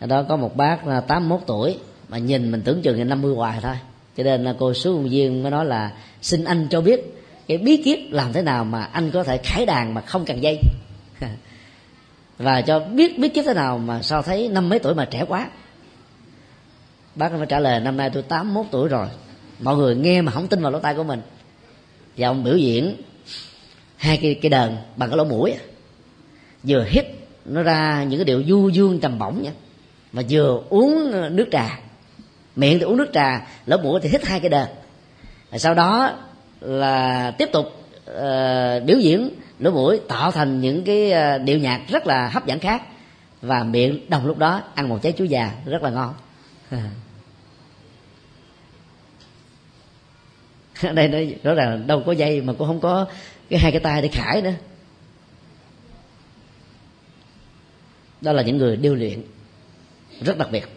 [0.00, 1.78] Ở đó có một bác 81 tuổi
[2.08, 3.74] mà nhìn mình tưởng chừng là 50 hoài thôi.
[4.16, 7.98] Cho nên cô số viên mới nói là, xin anh cho biết cái bí kíp
[8.10, 10.60] làm thế nào mà anh có thể khải đàn mà không cần dây.
[12.38, 15.24] Và cho biết bí kíp thế nào mà sao thấy năm mấy tuổi mà trẻ
[15.28, 15.48] quá.
[17.14, 19.06] Bác phải trả lời, năm nay tôi 81 tuổi rồi,
[19.60, 21.20] mọi người nghe mà không tin vào lỗ tai của mình.
[22.16, 22.96] Và ông biểu diễn
[23.96, 25.54] hai cái cái đờn bằng cái lỗ mũi
[26.62, 27.06] vừa hít
[27.44, 29.50] nó ra những cái điệu du dương trầm bổng nha
[30.12, 31.78] mà vừa uống nước trà.
[32.56, 34.68] Miệng thì uống nước trà lỗ mũi thì hít hai cái đờn.
[35.56, 36.12] Sau đó
[36.60, 37.66] là tiếp tục
[38.10, 42.46] uh, biểu diễn lỗ mũi tạo thành những cái ờ, điệu nhạc rất là hấp
[42.46, 42.82] dẫn khác.
[43.42, 46.14] Và miệng đồng lúc đó ăn một trái chuối già rất là ngon.
[50.94, 53.06] Đây nó rõ ràng đâu có dây mà cũng không có
[53.50, 54.52] cái hai cái tay để khải nữa.
[58.20, 59.22] Đó là những người điêu luyện.
[60.20, 60.68] Rất đặc biệt.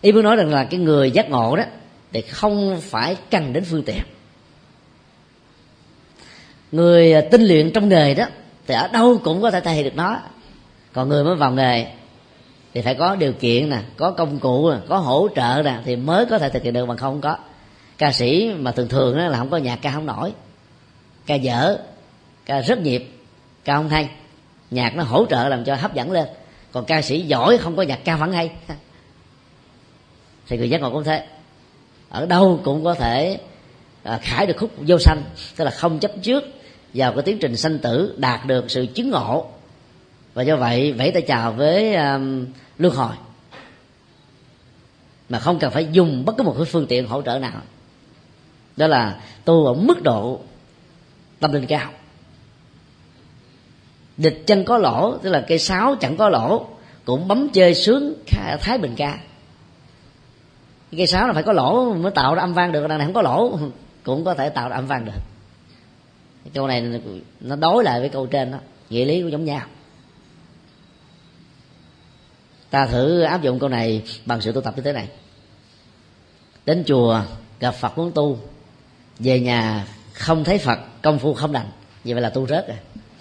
[0.00, 1.64] Ý muốn nói rằng là cái người giác ngộ đó,
[2.12, 4.02] thì không phải cần đến phương tiện.
[6.72, 8.24] Người tinh luyện trong nghề đó,
[8.66, 10.20] thì ở đâu cũng có thể thể hiện được nó.
[10.92, 11.86] Còn người mới vào nghề,
[12.74, 15.96] thì phải có điều kiện nè, có công cụ nè có hỗ trợ nè, thì
[15.96, 17.36] mới có thể thực hiện được mà không có.
[17.98, 20.32] Ca sĩ mà thường thường đó là không có nhạc, ca không nổi.
[21.26, 21.78] Ca dở,
[22.46, 23.10] ca rất nhịp,
[23.64, 24.08] ca không hay
[24.70, 26.26] nhạc nó hỗ trợ làm cho hấp dẫn lên.
[26.72, 28.50] Còn ca sĩ giỏi không có nhạc ca vẫn hay.
[30.46, 31.26] Thì người giác ngộ cũng thế.
[32.08, 33.38] Ở đâu cũng có thể
[34.02, 35.22] à, khải được khúc vô sanh
[35.56, 36.44] tức là không chấp trước
[36.94, 39.46] vào cái tiến trình sanh tử đạt được sự chứng ngộ.
[40.34, 42.46] Và do vậy vẫy tay chào với um,
[42.78, 43.12] luân hồi.
[45.28, 47.62] Mà không cần phải dùng bất cứ một cái phương tiện hỗ trợ nào.
[48.76, 50.40] Đó là tu ở mức độ
[51.40, 51.90] tâm linh cao
[54.18, 56.66] địch chân có lỗ, tức là cây sáo chẳng có lỗ,
[57.04, 58.14] cũng bấm chơi sướng
[58.60, 59.18] thái bình ca.
[60.96, 63.14] Cây sáo là phải có lỗ mới tạo ra âm vang được, đằng này không
[63.14, 63.58] có lỗ,
[64.04, 65.12] cũng có thể tạo ra âm vang được.
[66.54, 67.00] Câu này
[67.40, 68.58] nó đối lại với câu trên đó,
[68.90, 69.66] nghĩa lý cũng giống nhau.
[72.70, 75.08] Ta thử áp dụng câu này bằng sự tu tập như thế này.
[76.66, 77.20] Đến chùa,
[77.60, 78.38] gặp phật muốn tu,
[79.18, 81.70] về nhà không thấy phật, công phu không đành
[82.04, 82.76] vậy là tu rớt rồi.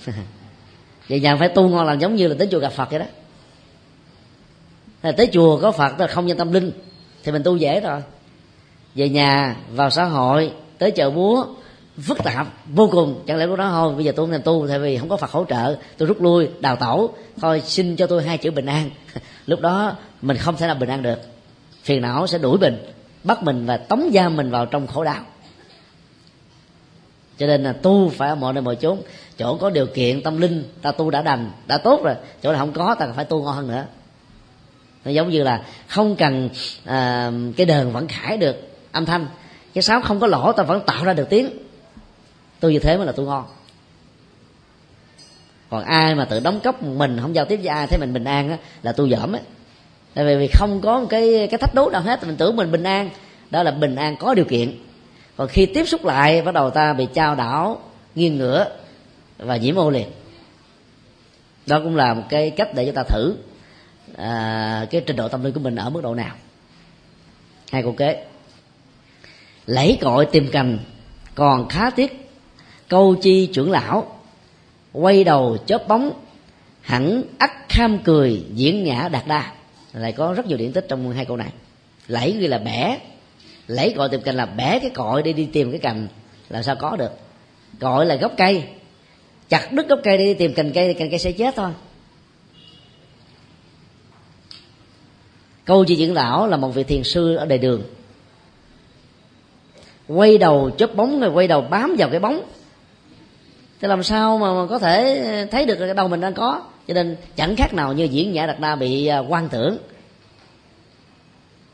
[1.08, 3.06] về nhà phải tu ngon làm giống như là tới chùa gặp phật vậy đó.
[5.02, 6.72] Thế tới chùa có phật là không nhân tâm linh,
[7.24, 8.02] thì mình tu dễ rồi.
[8.96, 11.46] Về nhà, vào xã hội, tới chợ búa,
[11.98, 13.24] phức tạp vô cùng.
[13.28, 15.18] Chẳng lẽ lúc đó thôi, bây giờ tôi không làm tu, tại vì không có
[15.18, 15.78] phật hỗ trợ.
[15.98, 18.90] Tôi rút lui, đào tẩu, thôi xin cho tôi hai chữ bình an.
[19.46, 21.20] Lúc đó mình không thể nào bình an được.
[21.84, 22.78] Phiền não sẽ đuổi mình,
[23.24, 25.22] bắt mình và tống giam mình vào trong khổ đau
[27.38, 29.02] cho nên là tu phải ở mọi nơi mọi chốn.
[29.38, 32.16] Chỗ có điều kiện tâm linh ta tu đã đành đã tốt rồi.
[32.44, 33.86] Chỗ nào không có ta phải tu ngon hơn nữa.
[35.06, 36.50] Nó giống như là không cần
[36.86, 38.56] à, cái đờn vẫn khải được
[38.92, 39.28] âm thanh.
[39.74, 41.50] Cái sáo không có lỗ ta vẫn tạo ra được tiếng.
[42.60, 43.46] Tu như thế mới là tu ngon.
[45.70, 48.24] Còn ai mà tự đóng cốc mình không giao tiếp với ai thấy mình bình
[48.24, 49.40] an á, là tu dởm á.
[50.14, 52.84] Tại vì không có một cái cái thách đố nào hết mình tưởng mình bình
[52.84, 53.10] an.
[53.50, 54.78] Đó là bình an có điều kiện
[55.38, 57.82] còn khi tiếp xúc lại bắt đầu ta bị trao đảo
[58.16, 58.66] nghiêng ngửa
[59.38, 60.08] và nhiễm ô liền
[61.66, 63.36] đó cũng là một cái cách để cho ta thử
[64.16, 66.36] à, cái trình độ tâm linh của mình ở mức độ nào.
[67.72, 68.26] Hai câu kế.
[69.66, 70.80] Lấy cội tìm cành
[71.36, 72.30] còn khá tiếc
[72.88, 74.20] câu chi trưởng lão.
[74.94, 76.12] Quay đầu chớp bóng
[76.82, 79.54] hẳn ắt kham cười diễn ngã đạt đa.
[79.94, 81.52] Lại có rất nhiều điển tích trong hai câu này.
[82.08, 82.98] Lẫy ghi là bẻ
[83.68, 86.08] lấy cội tìm cành là bẻ cái cội để đi tìm cái cành.
[86.50, 87.12] Làm sao có được?
[87.80, 88.64] Cội là gốc cây.
[89.50, 91.72] Chặt đứt gốc cây đi tìm cành cây thì cành cây sẽ chết thôi.
[95.66, 97.84] Câu chuyện diễn lão là một vị thiền sư ở đời đường.
[100.08, 102.42] Quay đầu chớp bóng rồi quay đầu bám vào cái bóng.
[103.82, 106.62] Thì làm sao mà, có thể thấy được cái đầu mình đang có?
[106.88, 109.78] Cho nên chẳng khác nào như diễn giả đặt đa bị à, quan tưởng.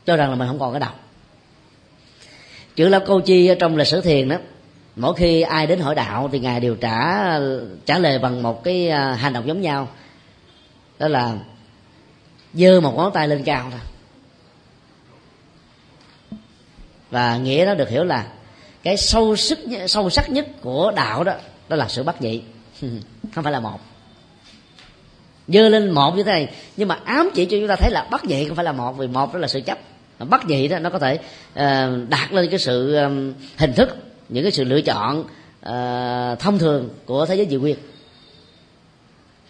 [0.06, 0.90] Cho rằng là mình không còn cái đầu
[2.76, 4.36] chữ lão câu chi ở trong lịch sử thiền đó,
[4.96, 7.28] mỗi khi ai đến hỏi đạo thì ngài đều trả
[7.86, 9.88] trả lời bằng một cái à, hành động giống nhau.
[10.98, 11.38] Đó là
[12.54, 13.80] giơ một ngón tay lên cao thôi.
[17.10, 18.26] Và nghĩa đó được hiểu là
[18.82, 21.32] cái sâu sức, sâu sắc nhất của đạo đó
[21.68, 22.42] đó là sự bắt nhị.
[23.34, 23.80] Không phải là một.
[25.48, 28.08] Dơ lên một như thế này, nhưng mà ám chỉ cho chúng ta thấy là
[28.10, 29.78] bắt nhị không phải là một, vì một đó là sự chấp
[30.18, 31.14] bắt nhị đó nó có thể
[31.52, 33.96] uh, đạt lên cái sự um, hình thức
[34.28, 37.76] những cái sự lựa chọn uh, thông thường của thế giới dị quyền.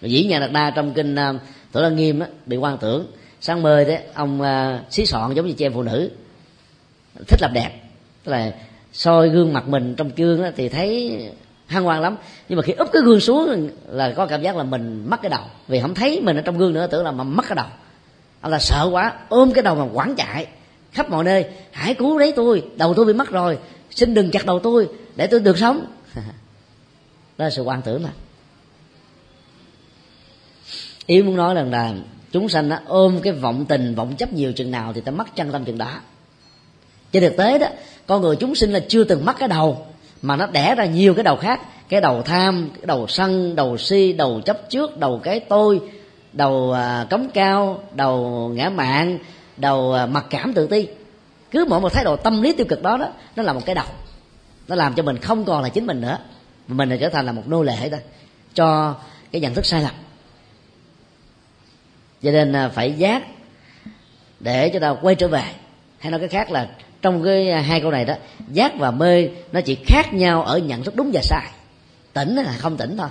[0.02, 1.36] Dĩ nhà đạt đa trong kinh uh,
[1.72, 3.06] tổ lăng nghiêm đó, bị quan tưởng.
[3.40, 6.10] Sáng mơ đấy ông uh, xí sọn giống như chị em phụ nữ
[7.28, 7.70] thích làm đẹp.
[8.24, 8.52] Tức là
[8.92, 11.18] soi gương mặt mình trong gương đó, thì thấy
[11.66, 12.16] hăng hoan lắm.
[12.48, 15.30] Nhưng mà khi úp cái gương xuống là có cảm giác là mình mất cái
[15.30, 15.44] đầu.
[15.68, 17.66] Vì không thấy mình ở trong gương nữa tưởng là mà mất cái đầu
[18.44, 20.46] ông là sợ quá ôm cái đầu mà quảng chạy.
[20.92, 23.58] Khắp mọi nơi hãy cứu lấy tôi đầu tôi bị mất rồi
[23.90, 25.86] xin đừng chặt đầu tôi để tôi được sống.
[27.38, 28.10] Đó là sự quan tưởng mà.
[31.06, 31.94] Ý muốn nói rằng là
[32.32, 35.36] chúng sanh đó, ôm cái vọng tình vọng chấp nhiều chừng nào thì ta mất
[35.36, 36.00] chân tâm chừng đó.
[37.12, 37.66] Trên thực tế đó
[38.06, 39.86] con người chúng sinh là chưa từng mất cái đầu
[40.22, 43.78] mà nó đẻ ra nhiều cái đầu khác cái đầu tham cái đầu sân đầu
[43.78, 45.80] si đầu chấp trước đầu cái tôi
[46.34, 49.18] đầu à, cống cao, đầu ngã mạn
[49.56, 50.88] đầu à, mặc cảm tự ti.
[51.50, 53.74] Cứ mỗi một thái độ tâm lý tiêu cực đó đó, nó là một cái
[53.74, 53.86] đầu.
[54.68, 56.18] Nó làm cho mình không còn là chính mình nữa.
[56.68, 57.98] Mình là trở thành là một nô lệ ta
[58.54, 58.94] cho
[59.32, 59.92] cái nhận thức sai lầm.
[62.22, 63.22] Cho nên à, phải giác
[64.40, 65.44] để cho ta quay trở về.
[65.98, 66.68] Hay nói cái khác là
[67.02, 68.14] trong cái hai câu này đó,
[68.48, 71.50] giác và mê nó chỉ khác nhau ở nhận thức đúng và sai.
[72.12, 73.08] Tỉnh là không tỉnh thôi.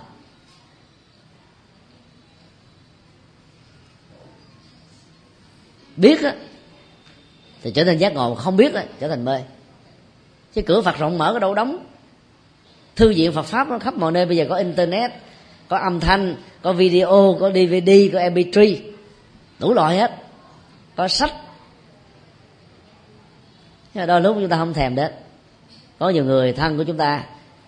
[5.97, 6.35] Biết á,
[7.61, 9.41] thì trở thành giác ngộ không biết á, trở thành mê.
[10.53, 11.85] Chứ cửa phật rộng mở ở đâu đóng.
[12.95, 14.25] Thư viện phật pháp nó khắp mọi nơi.
[14.25, 15.11] Bây giờ có internet,
[15.67, 18.81] có âm thanh, có video, có dvd có mp3
[19.59, 20.11] đủ loại hết.
[20.95, 21.33] Có sách.
[23.93, 25.11] Nhưng mà đôi lúc chúng ta không thèm đến.
[25.99, 27.23] Có nhiều người thân của chúng ta,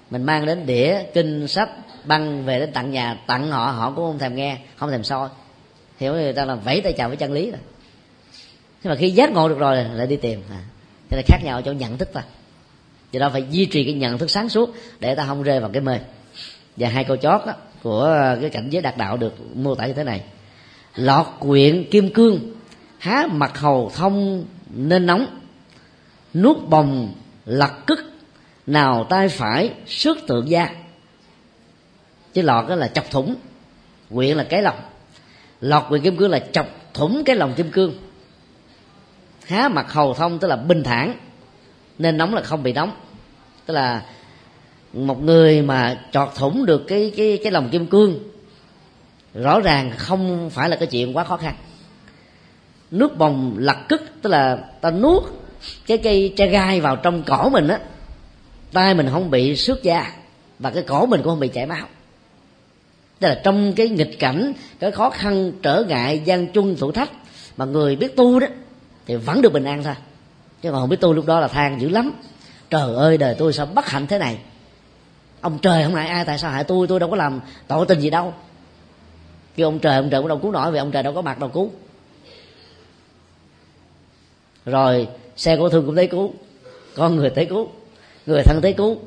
[0.10, 1.70] mình mang đến đĩa, kinh, sách,
[2.06, 5.30] băng về đến tặng nhà, tặng họ họ cũng không thèm nghe, không thèm soi.
[5.98, 7.60] Hiểu người ta là vẫy tay chào với chân lý rồi
[8.86, 10.42] nhưng mà khi giác ngộ được rồi lại đi tìm.
[10.50, 10.62] À.
[11.10, 12.24] cho nên khác nhau ở chỗ nhận thức thôi.
[13.12, 15.70] Do đó phải duy trì cái nhận thức sáng suốt để ta không rơi vào
[15.74, 16.00] cái mê.
[16.78, 17.54] Và hai câu chót đó,
[17.84, 20.24] của cái cảnh giới đạt đạo được mô tả như thế này.
[20.96, 22.40] Lọt quyện kim cương
[22.98, 25.40] há mặt hầu thông nên nóng.
[26.34, 27.14] Nuốt bồng
[27.46, 28.00] lật cức
[28.68, 30.70] nào tay phải sức tượng da
[32.34, 33.36] chứ lọt đó là chọc thủng
[34.14, 34.80] quyện là cái lòng.
[35.62, 37.94] Lọt quyện kim cương là chọc thủng cái lòng kim cương
[39.46, 41.14] há mặt hầu thông, tức là bình thản,
[41.98, 42.92] nên nóng là không bị nóng.
[43.66, 44.02] Tức là
[44.94, 48.20] một người mà chọt thủng được cái cái cái lòng kim cương,
[49.34, 51.56] rõ ràng không phải là cái chuyện quá khó khăn.
[52.92, 55.24] Nước bồng lật cức, tức là ta nuốt
[55.88, 57.80] cái cây tre gai vào trong cỏ mình á,
[58.74, 60.12] tay mình không bị xước da
[60.60, 61.88] và cái cổ mình cũng không bị chảy máu.
[63.20, 67.12] Tức là trong cái nghịch cảnh, cái khó khăn trở ngại gian chung thử thách
[67.58, 68.48] mà người biết tu đó
[69.06, 69.96] thì vẫn được bình an thôi.
[70.62, 72.12] Chứ còn không biết tôi lúc đó là than dữ lắm.
[72.70, 74.38] Trời ơi, đời tôi sao bất hạnh thế này?
[75.42, 76.88] Ông trời không hại ai, tại sao hại tôi?
[76.88, 78.34] Tôi đâu có làm tội tình gì đâu.
[79.56, 81.40] Kêu ông trời ông trời cũng đâu cứu nổi vì ông trời đâu có mặt
[81.40, 81.72] đâu cứu.
[84.66, 86.34] Rồi, xe của thương cũng thấy cứu.
[86.96, 87.70] Con người thấy cứu.
[88.26, 88.98] Người thân thấy cứu.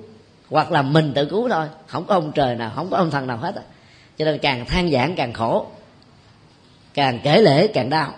[0.50, 1.66] Hoặc là mình tự cứu thôi.
[1.86, 3.62] Không có ông trời nào, không có ông thần nào hết á.
[4.18, 5.66] Cho nên càng than giảng càng khổ.
[6.94, 8.14] Càng kể lễ, càng đau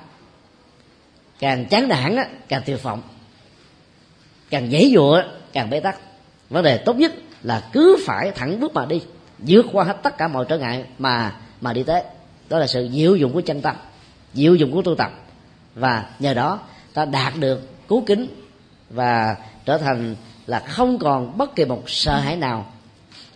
[1.41, 3.03] càng chán nản á, càng tuyệt vọng.
[4.51, 5.23] Càng dễ dụa
[5.53, 6.01] càng bế tắc.
[6.51, 7.12] Vấn đề tốt nhất
[7.43, 9.03] là cứ phải thẳng bước mà đi
[9.39, 12.03] vượt qua hết tất cả mọi trở ngại mà mà đi tới.
[12.49, 13.77] Đó là sự diệu dụng của chân tâm
[14.35, 15.11] diệu dụng của tu tập.
[15.75, 16.59] Và nhờ đó
[16.95, 18.27] ta đạt được cứu kính
[18.91, 22.73] và trở thành là không còn bất kỳ một sợ hãi nào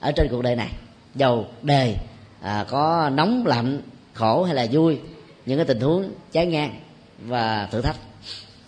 [0.00, 0.70] ở trên cuộc đời này.
[1.14, 1.96] Dầu đề
[2.42, 3.80] à, có nóng lạnh
[4.14, 4.98] khổ hay là vui
[5.46, 6.80] những cái tình huống trái ngang
[7.18, 7.96] và thử thách.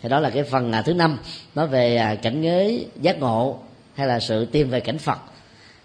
[0.02, 1.18] Thì đó là cái phần à, thứ năm,
[1.54, 3.58] nói về à, cảnh giới giác ngộ
[3.94, 5.18] hay là sự tìm về cảnh phật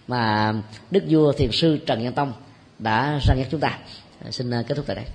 [0.08, 0.54] mà
[0.92, 2.34] đức vua thiền sư trần nhân tông
[2.80, 3.78] đã sang nhắc chúng ta.
[4.30, 5.06] Xin à, kết thúc tại đây.